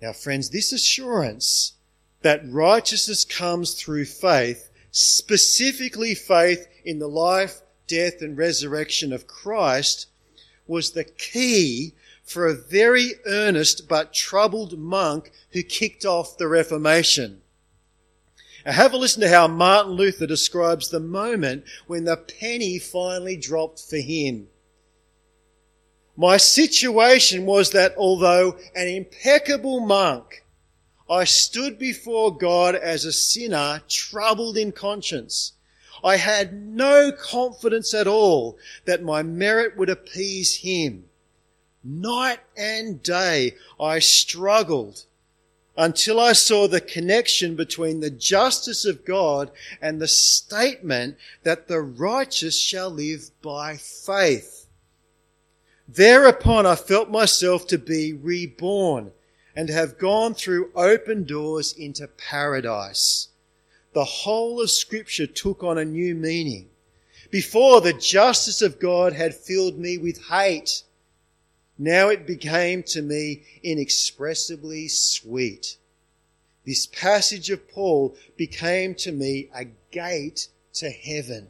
Now, 0.00 0.12
friends, 0.12 0.50
this 0.50 0.72
assurance 0.72 1.74
that 2.22 2.42
righteousness 2.50 3.24
comes 3.24 3.74
through 3.74 4.04
faith 4.04 4.70
specifically 4.90 6.14
faith 6.14 6.66
in 6.84 6.98
the 6.98 7.08
life, 7.08 7.62
death, 7.86 8.20
and 8.20 8.36
resurrection 8.36 9.12
of 9.12 9.26
Christ, 9.26 10.06
was 10.66 10.92
the 10.92 11.04
key 11.04 11.94
for 12.22 12.46
a 12.46 12.54
very 12.54 13.14
earnest 13.26 13.88
but 13.88 14.14
troubled 14.14 14.78
monk 14.78 15.32
who 15.52 15.62
kicked 15.62 16.04
off 16.04 16.38
the 16.38 16.48
Reformation. 16.48 17.42
Have 18.64 18.92
a 18.92 18.96
listen 18.96 19.22
to 19.22 19.28
how 19.28 19.48
Martin 19.48 19.92
Luther 19.92 20.26
describes 20.26 20.90
the 20.90 21.00
moment 21.00 21.64
when 21.86 22.04
the 22.04 22.16
penny 22.16 22.78
finally 22.78 23.36
dropped 23.36 23.80
for 23.80 23.96
him. 23.96 24.48
My 26.16 26.36
situation 26.36 27.46
was 27.46 27.70
that 27.70 27.94
although 27.96 28.58
an 28.74 28.88
impeccable 28.88 29.80
monk, 29.80 30.44
I 31.08 31.24
stood 31.24 31.78
before 31.78 32.36
God 32.36 32.74
as 32.74 33.04
a 33.04 33.12
sinner, 33.12 33.82
troubled 33.88 34.56
in 34.56 34.70
conscience. 34.70 35.54
I 36.04 36.16
had 36.16 36.54
no 36.54 37.10
confidence 37.12 37.92
at 37.94 38.06
all 38.06 38.58
that 38.84 39.02
my 39.02 39.22
merit 39.22 39.76
would 39.76 39.90
appease 39.90 40.56
Him. 40.56 41.06
Night 41.82 42.40
and 42.56 43.02
day 43.02 43.56
I 43.78 43.98
struggled 43.98 45.04
until 45.76 46.20
I 46.20 46.32
saw 46.32 46.66
the 46.66 46.80
connection 46.80 47.56
between 47.56 48.00
the 48.00 48.10
justice 48.10 48.84
of 48.84 49.04
God 49.04 49.50
and 49.80 50.00
the 50.00 50.08
statement 50.08 51.16
that 51.42 51.68
the 51.68 51.80
righteous 51.80 52.58
shall 52.58 52.90
live 52.90 53.30
by 53.42 53.76
faith. 53.76 54.66
Thereupon 55.88 56.66
I 56.66 56.76
felt 56.76 57.10
myself 57.10 57.66
to 57.68 57.78
be 57.78 58.12
reborn 58.12 59.12
and 59.56 59.68
have 59.68 59.98
gone 59.98 60.34
through 60.34 60.70
open 60.74 61.24
doors 61.24 61.72
into 61.72 62.06
paradise. 62.06 63.28
The 63.92 64.04
whole 64.04 64.60
of 64.60 64.70
scripture 64.70 65.26
took 65.26 65.64
on 65.64 65.78
a 65.78 65.84
new 65.84 66.14
meaning. 66.14 66.68
Before 67.30 67.80
the 67.80 67.92
justice 67.92 68.62
of 68.62 68.78
God 68.78 69.12
had 69.12 69.34
filled 69.34 69.78
me 69.78 69.98
with 69.98 70.22
hate. 70.26 70.84
Now 71.82 72.10
it 72.10 72.26
became 72.26 72.82
to 72.88 73.00
me 73.00 73.42
inexpressibly 73.62 74.86
sweet. 74.88 75.78
This 76.66 76.86
passage 76.86 77.48
of 77.48 77.70
Paul 77.70 78.14
became 78.36 78.94
to 78.96 79.10
me 79.10 79.48
a 79.54 79.64
gate 79.90 80.48
to 80.74 80.90
heaven. 80.90 81.48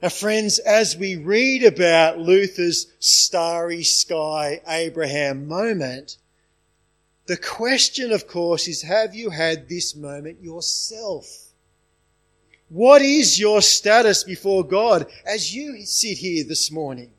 Now, 0.00 0.08
friends, 0.08 0.58
as 0.58 0.96
we 0.96 1.16
read 1.16 1.64
about 1.64 2.18
Luther's 2.18 2.86
starry 2.98 3.84
sky 3.84 4.62
Abraham 4.66 5.46
moment, 5.46 6.16
The 7.26 7.36
question, 7.36 8.10
of 8.10 8.26
course, 8.26 8.68
is 8.68 8.82
have 8.82 9.14
you 9.14 9.30
had 9.30 9.68
this 9.68 9.94
moment 9.94 10.42
yourself? 10.42 11.26
What 12.68 13.02
is 13.02 13.38
your 13.38 13.62
status 13.62 14.24
before 14.24 14.64
God 14.64 15.10
as 15.26 15.54
you 15.54 15.84
sit 15.84 16.18
here 16.18 16.44
this 16.44 16.70
morning? 16.70 17.12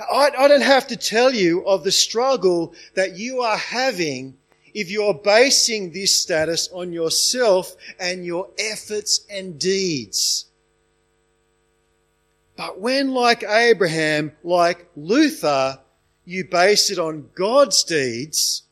I, 0.00 0.30
I 0.38 0.48
don't 0.48 0.62
have 0.62 0.86
to 0.88 0.96
tell 0.96 1.34
you 1.34 1.66
of 1.66 1.84
the 1.84 1.92
struggle 1.92 2.74
that 2.94 3.16
you 3.16 3.40
are 3.40 3.56
having 3.56 4.36
if 4.72 4.90
you're 4.90 5.14
basing 5.14 5.92
this 5.92 6.20
status 6.20 6.68
on 6.72 6.92
yourself 6.92 7.74
and 7.98 8.24
your 8.24 8.48
efforts 8.58 9.26
and 9.30 9.58
deeds. 9.58 10.46
But 12.56 12.80
when, 12.80 13.12
like 13.12 13.42
Abraham, 13.42 14.32
like 14.44 14.86
Luther, 14.94 15.80
you 16.24 16.44
base 16.44 16.90
it 16.90 16.98
on 16.98 17.30
God's 17.34 17.82
deeds, 17.84 18.62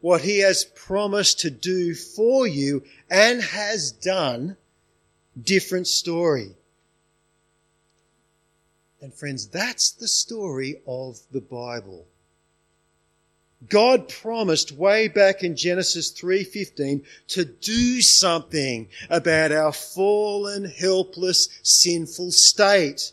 what 0.00 0.22
he 0.22 0.40
has 0.40 0.64
promised 0.64 1.40
to 1.40 1.50
do 1.50 1.94
for 1.94 2.46
you 2.46 2.82
and 3.08 3.40
has 3.40 3.92
done, 3.92 4.56
different 5.40 5.86
story. 5.86 6.56
And 9.02 9.12
friends, 9.12 9.48
that's 9.48 9.90
the 9.90 10.06
story 10.06 10.80
of 10.86 11.18
the 11.32 11.40
Bible. 11.40 12.06
God 13.68 14.08
promised 14.08 14.70
way 14.70 15.08
back 15.08 15.42
in 15.42 15.56
Genesis 15.56 16.10
3:15 16.10 17.04
to 17.28 17.44
do 17.44 18.00
something 18.00 18.88
about 19.10 19.50
our 19.50 19.72
fallen, 19.72 20.66
helpless, 20.66 21.48
sinful 21.64 22.30
state. 22.30 23.12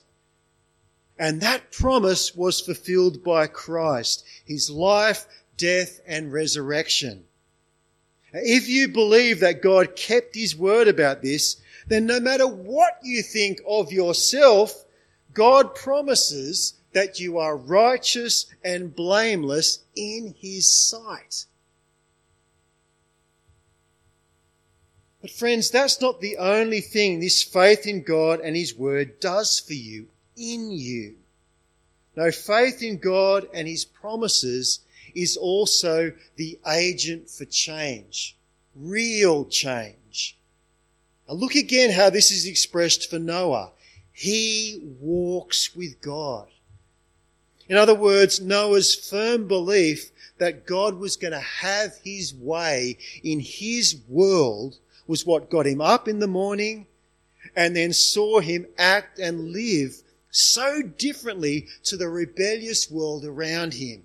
And 1.17 1.41
that 1.41 1.71
promise 1.71 2.35
was 2.35 2.59
fulfilled 2.59 3.23
by 3.23 3.47
Christ, 3.47 4.23
his 4.45 4.69
life, 4.69 5.25
death, 5.57 6.01
and 6.05 6.31
resurrection. 6.31 7.25
If 8.31 8.69
you 8.69 8.89
believe 8.89 9.39
that 9.39 9.63
God 9.63 9.95
kept 9.95 10.35
his 10.35 10.55
word 10.55 10.87
about 10.87 11.23
this, 11.23 11.57
then 11.87 12.05
no 12.05 12.19
matter 12.19 12.45
what 12.45 12.99
you 13.01 13.23
think 13.23 13.59
of 13.67 13.91
yourself, 13.91 14.85
God 15.33 15.75
promises 15.75 16.73
that 16.93 17.19
you 17.19 17.37
are 17.37 17.55
righteous 17.55 18.47
and 18.63 18.95
blameless 18.95 19.79
in 19.95 20.33
his 20.39 20.71
sight. 20.73 21.45
But 25.21 25.31
friends, 25.31 25.69
that's 25.69 26.01
not 26.01 26.21
the 26.21 26.37
only 26.37 26.81
thing 26.81 27.19
this 27.19 27.43
faith 27.43 27.85
in 27.85 28.03
God 28.03 28.39
and 28.39 28.55
his 28.55 28.73
word 28.73 29.19
does 29.19 29.59
for 29.59 29.73
you, 29.73 30.07
in 30.37 30.71
you. 30.71 31.15
No, 32.15 32.31
faith 32.31 32.81
in 32.81 32.97
God 32.97 33.47
and 33.53 33.67
his 33.67 33.85
promises 33.85 34.79
is 35.13 35.37
also 35.37 36.13
the 36.37 36.59
agent 36.67 37.29
for 37.29 37.45
change, 37.45 38.35
real 38.75 39.45
change. 39.45 40.37
Now 41.27 41.35
look 41.35 41.55
again 41.55 41.91
how 41.91 42.09
this 42.09 42.31
is 42.31 42.47
expressed 42.47 43.09
for 43.09 43.19
Noah. 43.19 43.71
He 44.19 44.81
walks 44.99 45.73
with 45.77 46.01
God. 46.01 46.49
In 47.69 47.77
other 47.77 47.95
words, 47.95 48.41
Noah's 48.41 48.93
firm 48.93 49.47
belief 49.47 50.11
that 50.39 50.65
God 50.65 50.95
was 50.95 51.15
going 51.15 51.31
to 51.31 51.39
have 51.39 51.95
his 52.03 52.33
way 52.33 52.97
in 53.23 53.39
his 53.39 53.95
world 54.09 54.77
was 55.07 55.25
what 55.25 55.49
got 55.49 55.65
him 55.65 55.79
up 55.79 56.09
in 56.09 56.19
the 56.19 56.27
morning 56.27 56.85
and 57.55 57.73
then 57.73 57.93
saw 57.93 58.41
him 58.41 58.67
act 58.77 59.19
and 59.19 59.53
live 59.53 60.01
so 60.29 60.81
differently 60.81 61.69
to 61.83 61.95
the 61.95 62.09
rebellious 62.09 62.91
world 62.91 63.23
around 63.23 63.75
him. 63.75 64.03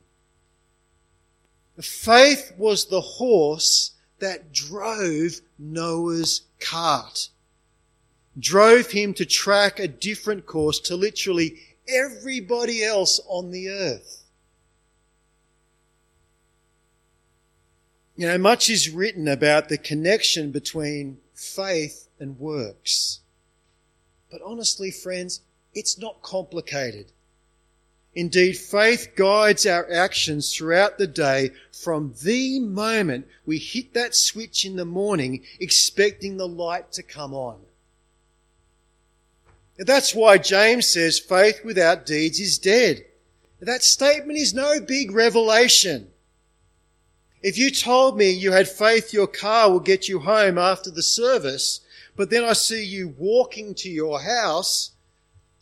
Faith 1.81 2.53
was 2.57 2.85
the 2.85 3.01
horse 3.01 3.91
that 4.21 4.53
drove 4.53 5.41
Noah's 5.59 6.43
cart, 6.61 7.31
drove 8.39 8.91
him 8.91 9.15
to 9.15 9.25
track 9.25 9.79
a 9.79 9.89
different 9.89 10.47
course 10.47 10.81
to 10.81 10.97
literally 10.97 11.57
everybody 11.89 12.83
else 12.83 13.21
on 13.29 13.51
the 13.51 13.69
earth. 13.69 14.25
You 18.17 18.29
know, 18.29 18.39
much 18.39 18.71
is 18.71 18.91
written 18.91 19.27
about 19.27 19.69
the 19.69 19.79
connection 19.79 20.53
between 20.53 21.19
faith 21.35 22.09
and 22.21 22.39
works. 22.39 23.21
But 24.31 24.41
honestly, 24.45 24.91
friends, 24.91 25.41
it's 25.75 25.99
not 25.99 26.23
complicated. 26.23 27.07
Indeed, 28.15 28.57
faith 28.57 29.09
guides 29.17 29.67
our 29.67 29.91
actions 29.91 30.55
throughout 30.55 30.99
the 30.99 31.09
day 31.09 31.51
from 31.73 32.15
the 32.23 32.61
moment 32.61 33.27
we 33.45 33.59
hit 33.59 33.93
that 33.95 34.15
switch 34.15 34.65
in 34.65 34.77
the 34.77 34.85
morning 34.85 35.43
expecting 35.59 36.37
the 36.37 36.47
light 36.47 36.93
to 36.93 37.03
come 37.03 37.35
on. 37.35 37.59
That's 39.77 40.15
why 40.15 40.39
James 40.39 40.87
says 40.87 41.19
faith 41.19 41.65
without 41.65 42.07
deeds 42.07 42.39
is 42.39 42.59
dead. 42.59 43.05
That 43.61 43.83
statement 43.83 44.39
is 44.39 44.55
no 44.55 44.81
big 44.81 45.11
revelation. 45.11 46.11
If 47.43 47.59
you 47.59 47.71
told 47.71 48.17
me 48.17 48.31
you 48.31 48.53
had 48.53 48.69
faith 48.69 49.13
your 49.13 49.27
car 49.27 49.71
will 49.71 49.81
get 49.81 50.09
you 50.09 50.21
home 50.21 50.59
after 50.59 50.91
the 50.91 51.03
service, 51.03 51.81
but 52.17 52.31
then 52.31 52.45
I 52.45 52.53
see 52.53 52.85
you 52.85 53.15
walking 53.19 53.75
to 53.77 53.91
your 53.91 54.21
house, 54.21 54.93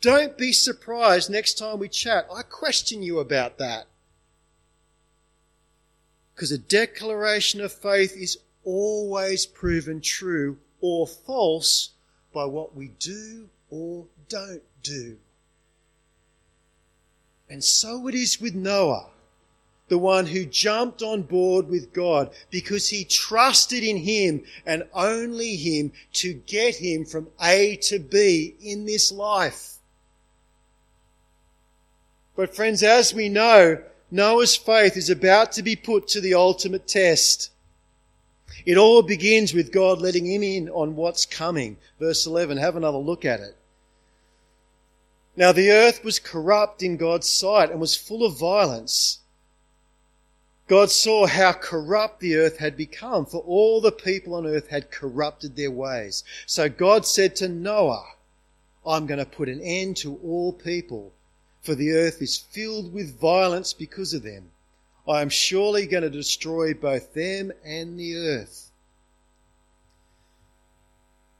don't 0.00 0.36
be 0.36 0.52
surprised 0.52 1.30
next 1.30 1.54
time 1.58 1.78
we 1.78 1.88
chat. 1.88 2.26
I 2.34 2.42
question 2.42 3.02
you 3.02 3.18
about 3.20 3.58
that. 3.58 3.86
Because 6.34 6.52
a 6.52 6.58
declaration 6.58 7.60
of 7.60 7.72
faith 7.72 8.16
is 8.16 8.38
always 8.64 9.46
proven 9.46 10.00
true 10.00 10.58
or 10.80 11.06
false 11.06 11.90
by 12.32 12.44
what 12.44 12.74
we 12.74 12.88
do 12.98 13.48
or 13.72 14.04
don't 14.28 14.62
do. 14.82 15.16
And 17.48 17.64
so 17.64 18.06
it 18.06 18.14
is 18.14 18.38
with 18.38 18.54
Noah, 18.54 19.06
the 19.88 19.96
one 19.96 20.26
who 20.26 20.44
jumped 20.44 21.02
on 21.02 21.22
board 21.22 21.68
with 21.68 21.94
God 21.94 22.30
because 22.50 22.88
he 22.88 23.04
trusted 23.04 23.82
in 23.82 23.96
him 23.96 24.44
and 24.66 24.84
only 24.92 25.56
him 25.56 25.92
to 26.14 26.34
get 26.34 26.76
him 26.76 27.06
from 27.06 27.28
A 27.40 27.76
to 27.76 27.98
B 27.98 28.54
in 28.60 28.84
this 28.84 29.10
life. 29.10 29.76
But 32.36 32.54
friends, 32.54 32.82
as 32.82 33.14
we 33.14 33.30
know, 33.30 33.82
Noah's 34.10 34.54
faith 34.54 34.98
is 34.98 35.08
about 35.08 35.52
to 35.52 35.62
be 35.62 35.76
put 35.76 36.08
to 36.08 36.20
the 36.20 36.34
ultimate 36.34 36.86
test. 36.86 37.50
It 38.66 38.76
all 38.76 39.02
begins 39.02 39.54
with 39.54 39.72
God 39.72 39.98
letting 39.98 40.26
him 40.26 40.42
in 40.42 40.68
on 40.68 40.94
what's 40.94 41.24
coming. 41.24 41.78
Verse 41.98 42.26
11, 42.26 42.58
have 42.58 42.76
another 42.76 42.98
look 42.98 43.24
at 43.24 43.40
it. 43.40 43.56
Now 45.36 45.52
the 45.52 45.70
earth 45.70 46.04
was 46.04 46.18
corrupt 46.18 46.82
in 46.82 46.96
God's 46.96 47.28
sight 47.28 47.70
and 47.70 47.80
was 47.80 47.96
full 47.96 48.24
of 48.24 48.38
violence. 48.38 49.20
God 50.68 50.90
saw 50.90 51.26
how 51.26 51.52
corrupt 51.52 52.20
the 52.20 52.36
earth 52.36 52.58
had 52.58 52.76
become, 52.76 53.26
for 53.26 53.42
all 53.42 53.80
the 53.80 53.92
people 53.92 54.34
on 54.34 54.46
earth 54.46 54.68
had 54.68 54.90
corrupted 54.90 55.56
their 55.56 55.70
ways. 55.70 56.24
So 56.46 56.68
God 56.68 57.06
said 57.06 57.36
to 57.36 57.48
Noah, 57.48 58.06
I'm 58.86 59.06
going 59.06 59.18
to 59.18 59.26
put 59.26 59.48
an 59.48 59.60
end 59.60 59.96
to 59.98 60.18
all 60.24 60.52
people, 60.52 61.12
for 61.62 61.74
the 61.74 61.92
earth 61.92 62.20
is 62.20 62.36
filled 62.36 62.92
with 62.92 63.20
violence 63.20 63.72
because 63.72 64.14
of 64.14 64.22
them. 64.22 64.50
I 65.06 65.20
am 65.20 65.28
surely 65.28 65.86
going 65.86 66.04
to 66.04 66.10
destroy 66.10 66.74
both 66.74 67.12
them 67.14 67.52
and 67.64 67.98
the 67.98 68.16
earth. 68.16 68.71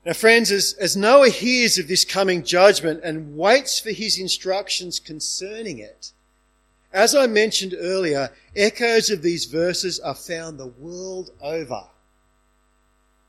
Now, 0.04 0.14
friends, 0.14 0.50
as, 0.50 0.72
as 0.74 0.96
Noah 0.96 1.28
hears 1.28 1.78
of 1.78 1.86
this 1.86 2.04
coming 2.04 2.42
judgment 2.42 3.00
and 3.04 3.36
waits 3.36 3.78
for 3.78 3.90
his 3.90 4.18
instructions 4.18 4.98
concerning 4.98 5.78
it, 5.78 6.12
as 6.92 7.14
I 7.14 7.26
mentioned 7.26 7.74
earlier, 7.78 8.30
echoes 8.56 9.10
of 9.10 9.22
these 9.22 9.44
verses 9.46 10.00
are 10.00 10.14
found 10.14 10.58
the 10.58 10.66
world 10.66 11.30
over. 11.40 11.84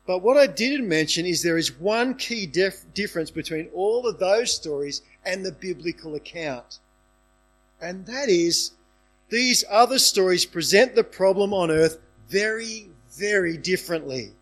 But 0.06 0.20
what 0.20 0.36
I 0.36 0.48
didn't 0.48 0.88
mention 0.88 1.26
is 1.26 1.42
there 1.42 1.58
is 1.58 1.80
one 1.80 2.16
key 2.16 2.46
def- 2.46 2.86
difference 2.94 3.32
between 3.32 3.70
all 3.74 4.06
of 4.06 4.20
those 4.20 4.54
stories 4.54 5.02
and 5.24 5.46
the 5.46 5.52
biblical 5.52 6.16
account. 6.16 6.80
And 7.80 8.06
that 8.08 8.28
is, 8.28 8.72
these 9.30 9.64
other 9.70 10.00
stories 10.00 10.46
present 10.46 10.96
the 10.96 11.04
problem 11.04 11.54
on 11.54 11.72
earth 11.72 12.00
very, 12.28 12.90
very 13.12 13.58
differently. 13.58 14.34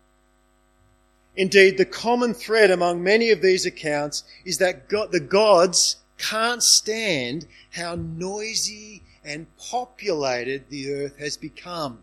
Indeed, 1.36 1.78
the 1.78 1.86
common 1.86 2.34
thread 2.34 2.70
among 2.70 3.02
many 3.02 3.30
of 3.30 3.40
these 3.40 3.64
accounts 3.64 4.24
is 4.44 4.58
that 4.58 4.88
God, 4.88 5.12
the 5.12 5.20
gods 5.20 5.96
can't 6.18 6.62
stand 6.62 7.46
how 7.70 7.94
noisy 7.94 9.02
and 9.24 9.46
populated 9.56 10.68
the 10.68 10.92
earth 10.92 11.18
has 11.18 11.36
become. 11.36 12.00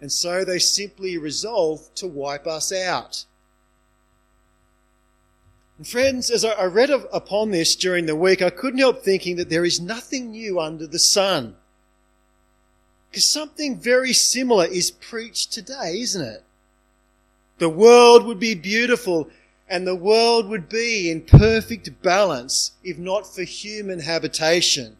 And 0.00 0.10
so 0.10 0.44
they 0.44 0.58
simply 0.58 1.16
resolve 1.16 1.94
to 1.94 2.06
wipe 2.06 2.46
us 2.46 2.72
out. 2.72 3.24
And 5.78 5.86
friends, 5.86 6.30
as 6.30 6.44
I 6.44 6.64
read 6.64 6.90
upon 6.90 7.50
this 7.50 7.76
during 7.76 8.06
the 8.06 8.16
week, 8.16 8.42
I 8.42 8.50
couldn't 8.50 8.80
help 8.80 9.02
thinking 9.02 9.36
that 9.36 9.50
there 9.50 9.64
is 9.64 9.80
nothing 9.80 10.30
new 10.30 10.58
under 10.58 10.86
the 10.86 10.98
sun. 10.98 11.56
Because 13.10 13.24
something 13.24 13.78
very 13.78 14.12
similar 14.12 14.66
is 14.66 14.90
preached 14.90 15.52
today, 15.52 16.00
isn't 16.00 16.22
it? 16.22 16.44
The 17.58 17.68
world 17.68 18.26
would 18.26 18.38
be 18.38 18.54
beautiful 18.54 19.30
and 19.68 19.86
the 19.86 19.94
world 19.94 20.48
would 20.48 20.68
be 20.68 21.10
in 21.10 21.22
perfect 21.22 22.02
balance 22.02 22.72
if 22.84 22.98
not 22.98 23.26
for 23.26 23.42
human 23.42 24.00
habitation. 24.00 24.96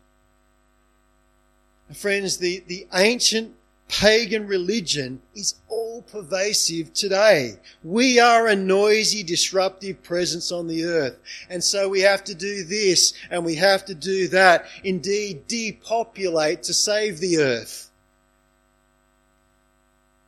Friends, 1.95 2.39
the, 2.39 2.65
the 2.67 2.87
ancient 2.93 3.55
pagan 3.89 4.47
religion 4.49 5.23
is 5.35 5.55
all 5.69 6.03
pervasive 6.03 6.93
today. 6.93 7.55
We 7.85 8.19
are 8.19 8.49
a 8.49 8.57
noisy, 8.57 9.23
disruptive 9.23 10.03
presence 10.03 10.51
on 10.51 10.67
the 10.67 10.85
earth. 10.85 11.19
And 11.49 11.63
so 11.63 11.89
we 11.89 12.01
have 12.01 12.25
to 12.25 12.35
do 12.35 12.65
this 12.65 13.13
and 13.31 13.45
we 13.45 13.55
have 13.57 13.85
to 13.85 13.95
do 13.95 14.27
that. 14.29 14.67
Indeed, 14.83 15.47
depopulate 15.47 16.65
to 16.65 16.75
save 16.75 17.21
the 17.21 17.39
earth. 17.39 17.91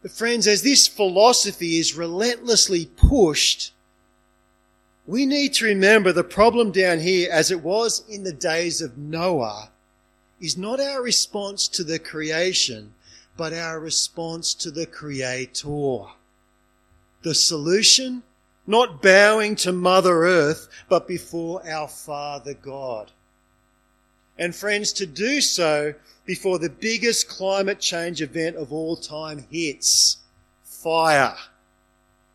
But 0.02 0.12
friends, 0.12 0.46
as 0.46 0.62
this 0.62 0.86
philosophy 0.86 1.78
is 1.78 1.96
relentlessly 1.96 2.86
pushed, 2.86 3.72
we 5.06 5.26
need 5.26 5.54
to 5.54 5.64
remember 5.64 6.12
the 6.12 6.22
problem 6.22 6.70
down 6.70 7.00
here, 7.00 7.30
as 7.32 7.50
it 7.50 7.62
was 7.62 8.04
in 8.08 8.22
the 8.22 8.32
days 8.32 8.80
of 8.80 8.98
Noah, 8.98 9.70
is 10.40 10.56
not 10.56 10.78
our 10.78 11.02
response 11.02 11.66
to 11.68 11.82
the 11.82 11.98
creation, 11.98 12.94
but 13.36 13.52
our 13.52 13.80
response 13.80 14.54
to 14.54 14.70
the 14.70 14.86
Creator. 14.86 16.04
The 17.22 17.34
solution? 17.34 18.22
Not 18.66 19.02
bowing 19.02 19.56
to 19.56 19.72
Mother 19.72 20.24
Earth, 20.24 20.68
but 20.88 21.08
before 21.08 21.66
our 21.66 21.88
Father 21.88 22.54
God. 22.54 23.10
And 24.38 24.54
friends, 24.54 24.92
to 24.94 25.06
do 25.06 25.40
so 25.40 25.94
before 26.24 26.58
the 26.58 26.70
biggest 26.70 27.28
climate 27.28 27.80
change 27.80 28.22
event 28.22 28.56
of 28.56 28.72
all 28.72 28.96
time 28.96 29.46
hits 29.50 30.18
fire. 30.62 31.36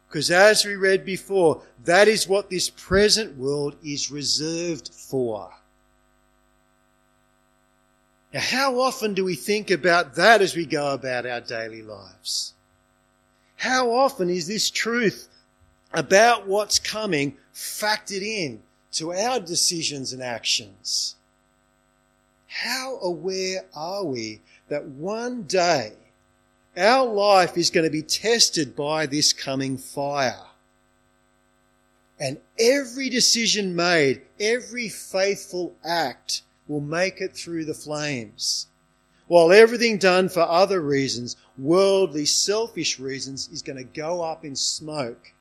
Because 0.08 0.30
as 0.30 0.66
we 0.66 0.76
read 0.76 1.06
before, 1.06 1.62
that 1.86 2.08
is 2.08 2.28
what 2.28 2.50
this 2.50 2.70
present 2.70 3.38
world 3.38 3.76
is 3.84 4.12
reserved 4.12 4.90
for. 4.94 5.50
Now, 8.34 8.42
how 8.42 8.80
often 8.80 9.14
do 9.14 9.24
we 9.24 9.36
think 9.36 9.72
about 9.72 10.16
that 10.16 10.42
as 10.42 10.56
we 10.56 10.66
go 10.66 10.94
about 10.94 11.26
our 11.26 11.42
daily 11.42 11.82
lives? 11.82 12.54
How 13.58 13.92
often 13.92 14.30
is 14.30 14.48
this 14.48 14.70
truth 14.70 15.30
about 15.94 16.48
what's 16.48 16.80
coming 16.80 17.38
factored 17.54 18.24
in 18.24 18.62
to 18.94 19.14
our 19.14 19.40
decisions 19.40 20.14
and 20.14 20.22
actions? 20.22 21.16
How 22.62 23.00
aware 23.02 23.66
are 23.74 24.06
we 24.06 24.40
that 24.70 24.86
one 24.86 25.44
day 25.44 25.94
our 26.78 27.04
life 27.04 27.58
is 27.58 27.72
going 27.72 27.86
to 27.86 27.90
be 27.90 28.04
tested 28.04 28.76
by 28.76 29.08
this 29.08 29.34
coming 29.34 29.76
fire? 29.76 30.46
And 32.20 32.38
every 32.60 33.10
decision 33.10 33.76
made, 33.76 34.22
every 34.40 34.88
faithful 34.88 35.76
act 35.84 36.44
will 36.68 36.80
make 36.80 37.20
it 37.22 37.36
through 37.36 37.66
the 37.66 37.74
flames. 37.74 38.68
While 39.26 39.52
everything 39.52 39.98
done 39.98 40.30
for 40.30 40.42
other 40.42 40.80
reasons, 40.80 41.36
worldly, 41.58 42.26
selfish 42.26 43.00
reasons, 43.00 43.50
is 43.52 43.64
going 43.64 43.78
to 43.78 43.84
go 43.84 44.22
up 44.22 44.46
in 44.46 44.56
smoke. 44.56 45.34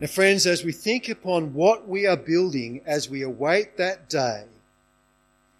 Now, 0.00 0.08
friends, 0.08 0.46
as 0.46 0.62
we 0.62 0.72
think 0.72 1.08
upon 1.08 1.54
what 1.54 1.88
we 1.88 2.06
are 2.06 2.16
building 2.16 2.82
as 2.84 3.08
we 3.08 3.22
await 3.22 3.76
that 3.76 4.08
day, 4.08 4.44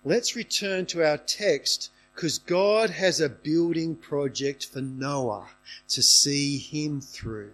let's 0.05 0.37
return 0.37 0.87
to 0.87 1.07
our 1.07 1.19
text 1.19 1.91
because 2.15 2.39
God 2.39 2.91
has 2.91 3.21
a 3.21 3.29
building 3.29 3.97
project 3.97 4.67
for 4.67 4.81
Noah 4.81 5.49
to 5.89 6.03
see 6.03 6.59
him 6.59 7.01
through. 7.01 7.53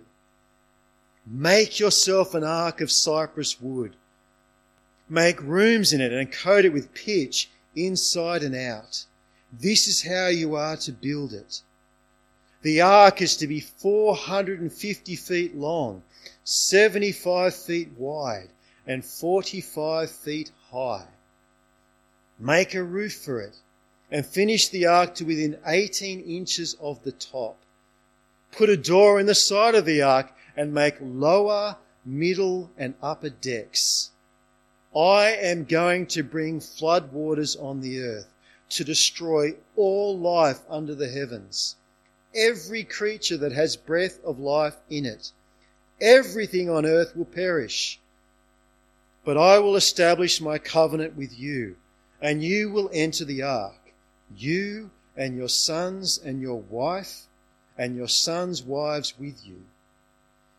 Make 1.26 1.78
yourself 1.78 2.34
an 2.34 2.42
ark 2.44 2.80
of 2.80 2.90
cypress 2.90 3.60
wood 3.60 3.94
Make 5.12 5.42
rooms 5.42 5.92
in 5.92 6.00
it 6.00 6.10
and 6.10 6.32
coat 6.32 6.64
it 6.64 6.72
with 6.72 6.94
pitch 6.94 7.50
inside 7.76 8.42
and 8.42 8.54
out. 8.54 9.04
This 9.52 9.86
is 9.86 10.04
how 10.04 10.28
you 10.28 10.54
are 10.54 10.78
to 10.78 10.92
build 10.92 11.34
it. 11.34 11.60
The 12.62 12.80
ark 12.80 13.20
is 13.20 13.36
to 13.38 13.48
be 13.48 13.58
450 13.58 15.16
feet 15.16 15.56
long, 15.56 16.04
75 16.44 17.54
feet 17.56 17.90
wide, 17.98 18.50
and 18.86 19.04
45 19.04 20.08
feet 20.08 20.52
high. 20.70 21.08
Make 22.38 22.74
a 22.74 22.84
roof 22.84 23.14
for 23.14 23.40
it 23.40 23.56
and 24.12 24.24
finish 24.24 24.68
the 24.68 24.86
ark 24.86 25.16
to 25.16 25.24
within 25.24 25.58
18 25.66 26.20
inches 26.20 26.76
of 26.80 27.02
the 27.02 27.10
top. 27.10 27.56
Put 28.52 28.70
a 28.70 28.76
door 28.76 29.18
in 29.18 29.26
the 29.26 29.34
side 29.34 29.74
of 29.74 29.84
the 29.84 30.02
ark 30.02 30.32
and 30.56 30.72
make 30.72 30.94
lower, 31.00 31.78
middle, 32.04 32.70
and 32.78 32.94
upper 33.02 33.30
decks. 33.30 34.10
I 34.94 35.30
am 35.30 35.64
going 35.64 36.06
to 36.08 36.22
bring 36.22 36.60
flood 36.60 37.12
waters 37.12 37.56
on 37.56 37.80
the 37.80 38.00
earth 38.02 38.28
to 38.68 38.84
destroy 38.84 39.56
all 39.74 40.16
life 40.16 40.60
under 40.68 40.94
the 40.94 41.08
heavens. 41.08 41.74
Every 42.34 42.84
creature 42.84 43.36
that 43.38 43.52
has 43.52 43.76
breath 43.76 44.18
of 44.24 44.38
life 44.38 44.76
in 44.88 45.06
it. 45.06 45.32
Everything 46.00 46.70
on 46.70 46.86
earth 46.86 47.16
will 47.16 47.26
perish. 47.26 48.00
But 49.24 49.36
I 49.36 49.58
will 49.58 49.76
establish 49.76 50.40
my 50.40 50.58
covenant 50.58 51.16
with 51.16 51.38
you, 51.38 51.76
and 52.20 52.42
you 52.42 52.70
will 52.70 52.90
enter 52.92 53.24
the 53.24 53.42
ark, 53.42 53.92
you 54.36 54.90
and 55.16 55.36
your 55.36 55.48
sons 55.48 56.18
and 56.18 56.40
your 56.40 56.60
wife, 56.60 57.26
and 57.78 57.96
your 57.96 58.08
sons' 58.08 58.62
wives 58.62 59.14
with 59.18 59.46
you. 59.46 59.62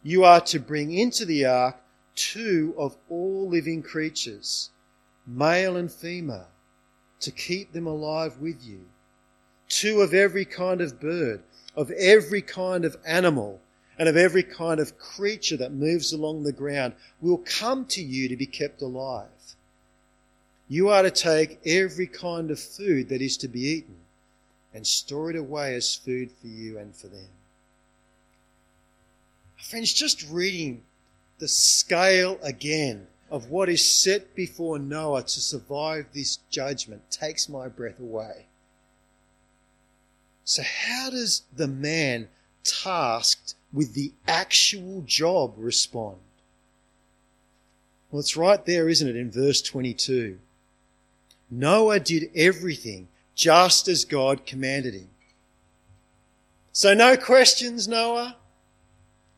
You 0.03 0.23
are 0.23 0.41
to 0.41 0.59
bring 0.59 0.93
into 0.93 1.25
the 1.25 1.45
ark 1.45 1.77
two 2.15 2.73
of 2.77 2.95
all 3.09 3.47
living 3.49 3.81
creatures, 3.81 4.69
male 5.25 5.75
and 5.75 5.91
female, 5.91 6.49
to 7.21 7.31
keep 7.31 7.71
them 7.71 7.87
alive 7.87 8.37
with 8.39 8.63
you. 8.63 8.85
Two 9.67 10.01
of 10.01 10.13
every 10.13 10.45
kind 10.45 10.81
of 10.81 10.99
bird, 10.99 11.41
of 11.75 11.91
every 11.91 12.41
kind 12.41 12.85
of 12.85 12.97
animal, 13.05 13.59
and 13.97 14.09
of 14.09 14.17
every 14.17 14.43
kind 14.43 14.79
of 14.79 14.97
creature 14.97 15.57
that 15.57 15.71
moves 15.71 16.11
along 16.13 16.43
the 16.43 16.51
ground 16.51 16.93
will 17.21 17.37
come 17.37 17.85
to 17.85 18.01
you 18.01 18.27
to 18.27 18.35
be 18.35 18.45
kept 18.45 18.81
alive. 18.81 19.29
You 20.67 20.89
are 20.89 21.03
to 21.03 21.11
take 21.11 21.59
every 21.65 22.07
kind 22.07 22.49
of 22.49 22.59
food 22.59 23.09
that 23.09 23.21
is 23.21 23.37
to 23.37 23.47
be 23.47 23.61
eaten 23.61 23.97
and 24.73 24.87
store 24.87 25.29
it 25.29 25.35
away 25.35 25.75
as 25.75 25.95
food 25.95 26.31
for 26.31 26.47
you 26.47 26.79
and 26.79 26.95
for 26.95 27.07
them. 27.07 27.29
Friends, 29.57 29.93
just 29.93 30.27
reading 30.29 30.83
the 31.37 31.47
scale 31.47 32.39
again 32.41 33.07
of 33.29 33.49
what 33.49 33.69
is 33.69 33.87
set 33.87 34.35
before 34.35 34.79
Noah 34.79 35.23
to 35.23 35.39
survive 35.39 36.07
this 36.13 36.37
judgment 36.49 37.09
takes 37.11 37.47
my 37.47 37.67
breath 37.67 37.99
away. 37.99 38.47
So, 40.45 40.61
how 40.63 41.09
does 41.09 41.43
the 41.55 41.67
man 41.67 42.27
tasked 42.63 43.55
with 43.71 43.93
the 43.93 44.11
actual 44.27 45.01
job 45.05 45.53
respond? 45.57 46.17
Well, 48.11 48.19
it's 48.19 48.37
right 48.37 48.63
there, 48.65 48.89
isn't 48.89 49.07
it, 49.07 49.15
in 49.15 49.31
verse 49.31 49.61
22. 49.61 50.37
Noah 51.49 51.99
did 51.99 52.29
everything 52.35 53.07
just 53.35 53.87
as 53.87 54.05
God 54.05 54.45
commanded 54.45 54.93
him. 54.93 55.09
So, 56.71 56.93
no 56.93 57.15
questions, 57.17 57.87
Noah? 57.87 58.37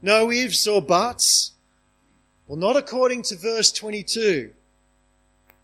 No 0.01 0.31
ifs 0.31 0.67
or 0.67 0.81
buts? 0.81 1.51
Well, 2.47 2.57
not 2.57 2.77
according 2.77 3.23
to 3.23 3.35
verse 3.35 3.71
22. 3.71 4.51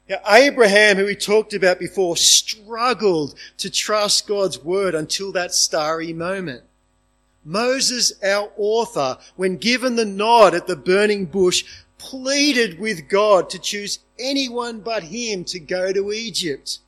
Now, 0.09 0.17
Abraham, 0.29 0.97
who 0.97 1.05
we 1.05 1.15
talked 1.15 1.53
about 1.53 1.79
before, 1.79 2.17
struggled 2.17 3.35
to 3.57 3.69
trust 3.69 4.27
God's 4.27 4.63
word 4.63 4.93
until 4.93 5.31
that 5.31 5.53
starry 5.53 6.11
moment. 6.11 6.63
Moses, 7.43 8.13
our 8.23 8.51
author, 8.57 9.17
when 9.35 9.57
given 9.57 9.95
the 9.95 10.05
nod 10.05 10.53
at 10.53 10.67
the 10.67 10.75
burning 10.75 11.25
bush, 11.25 11.63
pleaded 11.97 12.79
with 12.79 13.07
God 13.07 13.49
to 13.51 13.59
choose 13.59 13.99
anyone 14.19 14.81
but 14.81 15.03
him 15.03 15.43
to 15.45 15.59
go 15.59 15.93
to 15.93 16.11
Egypt. 16.11 16.79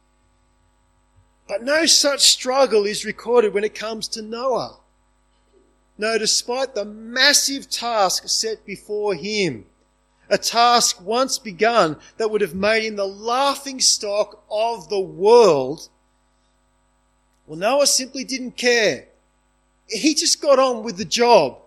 But 1.47 1.63
no 1.63 1.85
such 1.85 2.21
struggle 2.21 2.85
is 2.85 3.05
recorded 3.05 3.53
when 3.53 3.63
it 3.63 3.75
comes 3.75 4.07
to 4.09 4.21
Noah. 4.21 4.77
No, 5.97 6.17
despite 6.17 6.73
the 6.73 6.85
massive 6.85 7.69
task 7.69 8.27
set 8.27 8.65
before 8.65 9.13
him, 9.13 9.65
a 10.33 10.37
task 10.39 10.99
once 10.99 11.37
begun 11.37 11.95
that 12.17 12.31
would 12.31 12.41
have 12.41 12.55
made 12.55 12.83
him 12.83 12.95
the 12.95 13.05
laughing 13.05 13.79
stock 13.79 14.43
of 14.49 14.89
the 14.89 14.99
world. 14.99 15.87
Well, 17.45 17.59
Noah 17.59 17.85
simply 17.85 18.23
didn't 18.23 18.57
care. 18.57 19.05
He 19.87 20.15
just 20.15 20.41
got 20.41 20.57
on 20.57 20.81
with 20.81 20.97
the 20.97 21.05
job. 21.05 21.59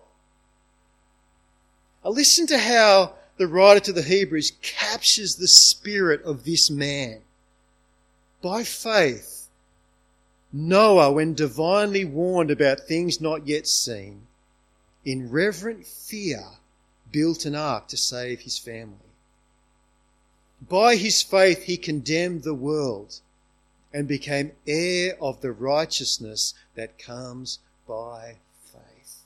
Now 2.04 2.10
listen 2.10 2.48
to 2.48 2.58
how 2.58 3.14
the 3.36 3.46
writer 3.46 3.78
to 3.80 3.92
the 3.92 4.02
Hebrews 4.02 4.52
captures 4.62 5.36
the 5.36 5.46
spirit 5.46 6.24
of 6.24 6.42
this 6.42 6.68
man. 6.68 7.20
By 8.42 8.64
faith, 8.64 9.46
Noah, 10.52 11.12
when 11.12 11.34
divinely 11.34 12.04
warned 12.04 12.50
about 12.50 12.80
things 12.80 13.20
not 13.20 13.46
yet 13.46 13.68
seen, 13.68 14.26
in 15.04 15.30
reverent 15.30 15.86
fear 15.86 16.42
built 17.16 17.46
an 17.46 17.54
ark 17.54 17.88
to 17.88 17.96
save 17.96 18.40
his 18.40 18.58
family. 18.58 19.10
By 20.68 20.96
his 20.96 21.22
faith, 21.22 21.62
he 21.62 21.78
condemned 21.78 22.42
the 22.42 22.52
world 22.52 23.20
and 23.90 24.06
became 24.06 24.52
heir 24.66 25.16
of 25.18 25.40
the 25.40 25.50
righteousness 25.50 26.52
that 26.74 26.98
comes 26.98 27.58
by 27.88 28.36
faith. 28.70 29.22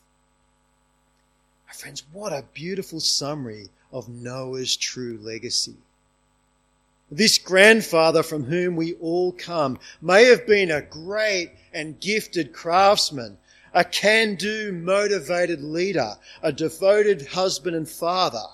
My 1.67 1.73
friends, 1.73 2.05
what 2.13 2.33
a 2.33 2.45
beautiful 2.55 3.01
summary 3.01 3.71
of 3.91 4.09
Noah's 4.09 4.77
true 4.77 5.19
legacy. 5.21 5.75
This 7.11 7.39
grandfather 7.39 8.23
from 8.23 8.45
whom 8.45 8.77
we 8.77 8.95
all 9.01 9.33
come 9.33 9.81
may 10.01 10.27
have 10.27 10.47
been 10.47 10.71
a 10.71 10.81
great 10.81 11.51
and 11.73 11.99
gifted 11.99 12.53
craftsman, 12.53 13.37
a 13.73 13.85
can 13.85 14.35
do 14.35 14.73
motivated 14.73 15.63
leader, 15.63 16.17
a 16.43 16.53
devoted 16.53 17.29
husband 17.29 17.77
and 17.77 17.89
father. 17.89 18.47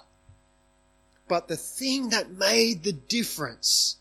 But 1.29 1.49
the 1.49 1.57
thing 1.57 2.11
that 2.11 2.31
made 2.33 2.83
the 2.83 2.93
difference, 2.93 3.97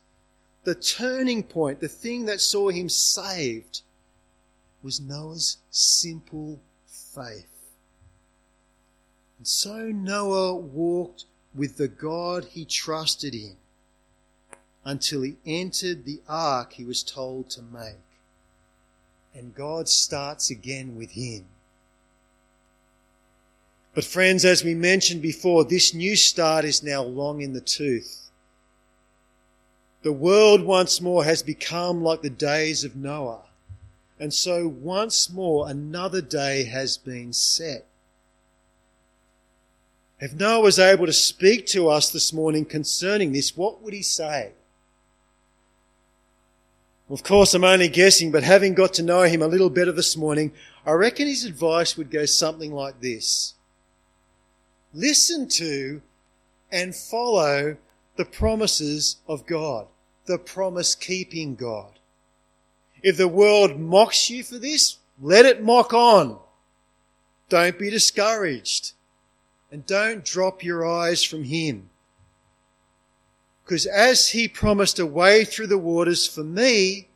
the 0.64 0.76
turning 0.76 1.44
point, 1.44 1.80
the 1.80 1.88
thing 1.88 2.26
that 2.26 2.42
saw 2.42 2.70
him 2.70 2.90
saved, 2.90 3.82
was 4.84 5.00
Noah's 5.00 5.58
simple 5.72 6.60
faith. 6.88 7.48
And 9.38 9.48
so 9.48 9.88
Noah 9.88 10.56
walked 10.56 11.26
with 11.56 11.78
the 11.78 11.88
God 11.88 12.46
he 12.46 12.66
trusted 12.66 13.34
in 13.34 13.56
until 14.84 15.24
he 15.24 15.38
entered 15.46 16.06
the 16.06 16.22
ark 16.28 16.74
he 16.74 16.86
was 16.86 17.02
told 17.02 17.50
to 17.52 17.62
make. 17.62 17.96
And 19.36 19.54
God 19.54 19.90
starts 19.90 20.50
again 20.50 20.96
with 20.96 21.12
him. 21.12 21.46
But 23.94 24.06
friends, 24.06 24.46
as 24.46 24.64
we 24.64 24.74
mentioned 24.74 25.22
before, 25.22 25.64
this 25.64 25.94
new 25.94 26.16
start 26.16 26.66
is 26.66 26.82
now 26.82 27.04
long 27.04 27.42
in 27.42 27.54
the 27.54 27.62
tooth. 27.62 28.30
The 30.04 30.14
world 30.14 30.62
once 30.62 31.02
more 31.02 31.24
has 31.24 31.44
become 31.44 32.04
like 32.04 32.22
the 32.22 32.30
days 32.30 32.84
of 32.84 32.96
Noah. 32.96 33.44
And 34.20 34.34
so 34.34 34.68
once 34.68 35.30
more 35.30 35.68
another 35.68 36.22
day 36.22 36.66
has 36.66 36.98
been 36.98 37.34
set. 37.34 37.86
If 40.20 40.34
Noah 40.34 40.62
was 40.62 40.80
able 40.80 41.06
to 41.08 41.14
speak 41.14 41.66
to 41.68 41.90
us 41.90 42.10
this 42.10 42.32
morning 42.32 42.66
concerning 42.66 43.34
this, 43.34 43.58
what 43.58 43.82
would 43.82 43.94
he 43.94 44.02
say? 44.02 44.52
Of 47.10 47.22
course, 47.22 47.54
I'm 47.54 47.64
only 47.64 47.88
guessing, 47.88 48.32
but 48.32 48.44
having 48.44 48.74
got 48.74 48.94
to 48.96 49.04
know 49.04 49.22
him 49.22 49.42
a 49.42 49.48
little 49.48 49.70
better 49.70 49.92
this 49.92 50.18
morning, 50.18 50.52
I 50.86 50.92
reckon 50.94 51.28
his 51.28 51.46
advice 51.46 51.96
would 51.98 52.10
go 52.10 52.26
something 52.26 52.74
like 52.74 53.00
this 53.02 53.54
listen 54.94 55.48
to 55.50 56.02
and 56.72 56.96
follow 56.96 57.76
the 58.16 58.26
promises 58.26 59.18
of 59.28 59.46
God, 59.46 59.88
the 60.26 60.38
promise 60.38 60.96
keeping 60.96 61.56
God. 61.56 62.00
If 63.04 63.18
the 63.18 63.28
world 63.28 63.80
mocks 63.80 64.30
you 64.30 64.44
for 64.44 64.58
this, 64.58 64.98
let 65.22 65.46
it 65.46 65.62
mock 65.62 65.94
on. 65.94 66.40
Don't 67.50 67.78
be 67.78 67.90
discouraged 67.90 68.94
and 69.72 69.86
don't 69.86 70.26
drop 70.26 70.64
your 70.64 70.86
eyes 70.86 71.24
from 71.24 71.44
Him. 71.44 71.90
Because 73.66 73.88
as 73.88 74.30
He 74.30 74.48
promised 74.48 75.00
a 75.00 75.06
way 75.06 75.44
through 75.44 75.68
the 75.68 75.78
waters 75.78 76.28
for 76.28 76.44
me, 76.44 77.10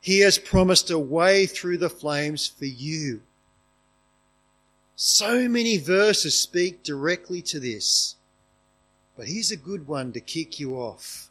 He 0.00 0.20
has 0.20 0.38
promised 0.38 0.90
a 0.90 0.98
way 0.98 1.46
through 1.46 1.78
the 1.78 1.90
flames 1.90 2.46
for 2.48 2.64
you. 2.64 3.20
So 4.96 5.48
many 5.48 5.76
verses 5.76 6.34
speak 6.34 6.82
directly 6.82 7.42
to 7.42 7.60
this. 7.60 8.16
But 9.16 9.28
here's 9.28 9.50
a 9.50 9.56
good 9.56 9.86
one 9.86 10.12
to 10.12 10.20
kick 10.20 10.58
you 10.58 10.76
off. 10.76 11.30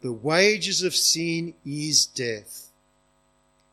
The 0.00 0.12
wages 0.12 0.82
of 0.82 0.94
sin 0.94 1.54
is 1.64 2.06
death, 2.06 2.70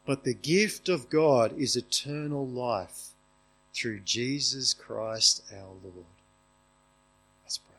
but 0.06 0.24
the 0.24 0.34
gift 0.34 0.90
of 0.90 1.10
God 1.10 1.56
is 1.60 1.76
eternal 1.76 2.48
life 2.48 3.10
through 3.74 4.00
Jesus 4.00 4.74
Christ 4.74 5.44
our 5.54 5.74
Lord. 5.84 6.06
Let's 7.44 7.58
pray. 7.58 7.76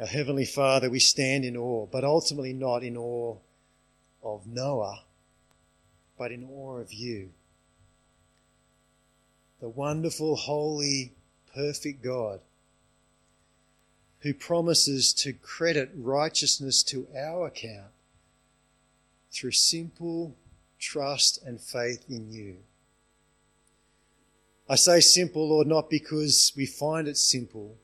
Our 0.00 0.06
Heavenly 0.06 0.44
Father, 0.44 0.88
we 0.88 1.00
stand 1.00 1.44
in 1.44 1.56
awe, 1.56 1.86
but 1.86 2.04
ultimately 2.04 2.52
not 2.52 2.84
in 2.84 2.96
awe 2.96 3.36
of 4.22 4.46
Noah, 4.46 5.02
but 6.16 6.30
in 6.30 6.44
awe 6.44 6.76
of 6.76 6.92
you. 6.92 7.30
The 9.60 9.68
wonderful, 9.68 10.36
holy, 10.36 11.14
perfect 11.52 12.02
God 12.02 12.40
who 14.20 14.34
promises 14.34 15.12
to 15.14 15.32
credit 15.32 15.90
righteousness 15.96 16.82
to 16.84 17.08
our 17.16 17.46
account 17.46 17.90
through 19.32 19.52
simple 19.52 20.36
trust 20.78 21.42
and 21.44 21.60
faith 21.60 22.04
in 22.08 22.30
you. 22.30 22.56
I 24.68 24.76
say 24.76 25.00
simple, 25.00 25.48
Lord, 25.48 25.66
not 25.66 25.90
because 25.90 26.52
we 26.56 26.66
find 26.66 27.08
it 27.08 27.16
simple 27.16 27.76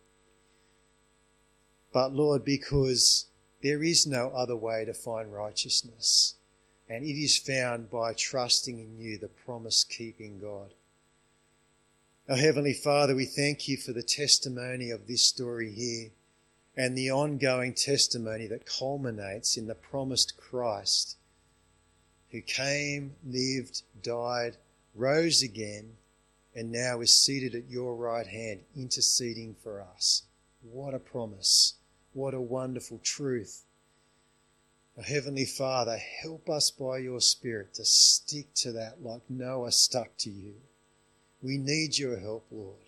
but 1.95 2.13
Lord, 2.13 2.45
because 2.45 3.27
there 3.63 3.85
is 3.85 4.05
no 4.05 4.31
other 4.31 4.57
way 4.57 4.85
to 4.85 4.93
find 4.93 5.33
righteousness, 5.33 6.35
and 6.89 7.05
it 7.05 7.17
is 7.17 7.39
found 7.39 7.89
by 7.89 8.13
trusting 8.13 8.81
in 8.81 8.99
you, 8.99 9.17
the 9.17 9.29
promise 9.29 9.85
keeping 9.85 10.41
God. 10.41 10.75
Our 12.29 12.37
Heavenly 12.37 12.73
Father, 12.73 13.15
we 13.15 13.27
thank 13.27 13.69
you 13.69 13.77
for 13.77 13.93
the 13.93 14.03
testimony 14.03 14.91
of 14.91 15.07
this 15.07 15.23
story 15.23 15.71
here 15.71 16.11
and 16.77 16.99
the 16.99 17.13
ongoing 17.13 17.75
testimony 17.75 18.49
that 18.49 18.67
culminates 18.67 19.57
in 19.57 19.69
the 19.69 19.77
promised 19.77 20.37
Christ 20.37 21.17
who 22.33 22.41
came, 22.41 23.15
lived, 23.25 23.83
died, 24.03 24.57
rose 24.97 25.43
again, 25.43 25.93
and 26.57 26.73
now 26.73 27.01
is 27.01 27.17
seated 27.17 27.55
at 27.55 27.71
your 27.71 27.95
right 27.95 28.27
hand 28.27 28.63
interceding 28.75 29.55
for 29.63 29.81
us. 29.81 30.25
What 30.61 30.93
a 30.93 30.99
promise! 30.99 31.75
What 32.15 32.33
a 32.33 32.41
wonderful 32.41 33.01
truth. 33.03 33.65
Oh, 34.97 35.03
Heavenly 35.03 35.45
Father, 35.45 35.99
help 35.99 36.49
us 36.49 36.71
by 36.71 36.99
your 36.99 37.21
Spirit 37.21 37.75
to 37.75 37.85
stick 37.85 38.55
to 38.55 38.73
that 38.73 39.03
like 39.03 39.29
Noah 39.29 39.73
stuck 39.73 40.17
to 40.19 40.31
you. 40.31 40.55
We 41.43 41.59
need 41.59 41.99
your 41.99 42.19
help, 42.21 42.47
Lord. 42.53 42.79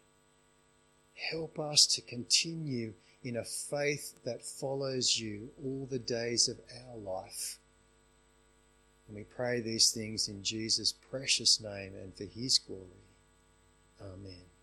Help 1.32 1.58
us 1.58 1.86
to 1.88 2.02
continue 2.02 2.94
in 3.24 3.36
a 3.36 3.44
faith 3.44 4.14
that 4.24 4.44
follows 4.44 5.18
you 5.18 5.50
all 5.62 5.88
the 5.90 5.98
days 5.98 6.48
of 6.48 6.60
our 6.86 6.96
life. 6.96 7.58
And 9.08 9.16
we 9.16 9.24
pray 9.24 9.60
these 9.60 9.90
things 9.90 10.28
in 10.28 10.44
Jesus' 10.44 10.92
precious 10.92 11.60
name 11.60 11.94
and 12.00 12.16
for 12.16 12.24
his 12.24 12.58
glory. 12.58 13.02
Amen. 14.00 14.55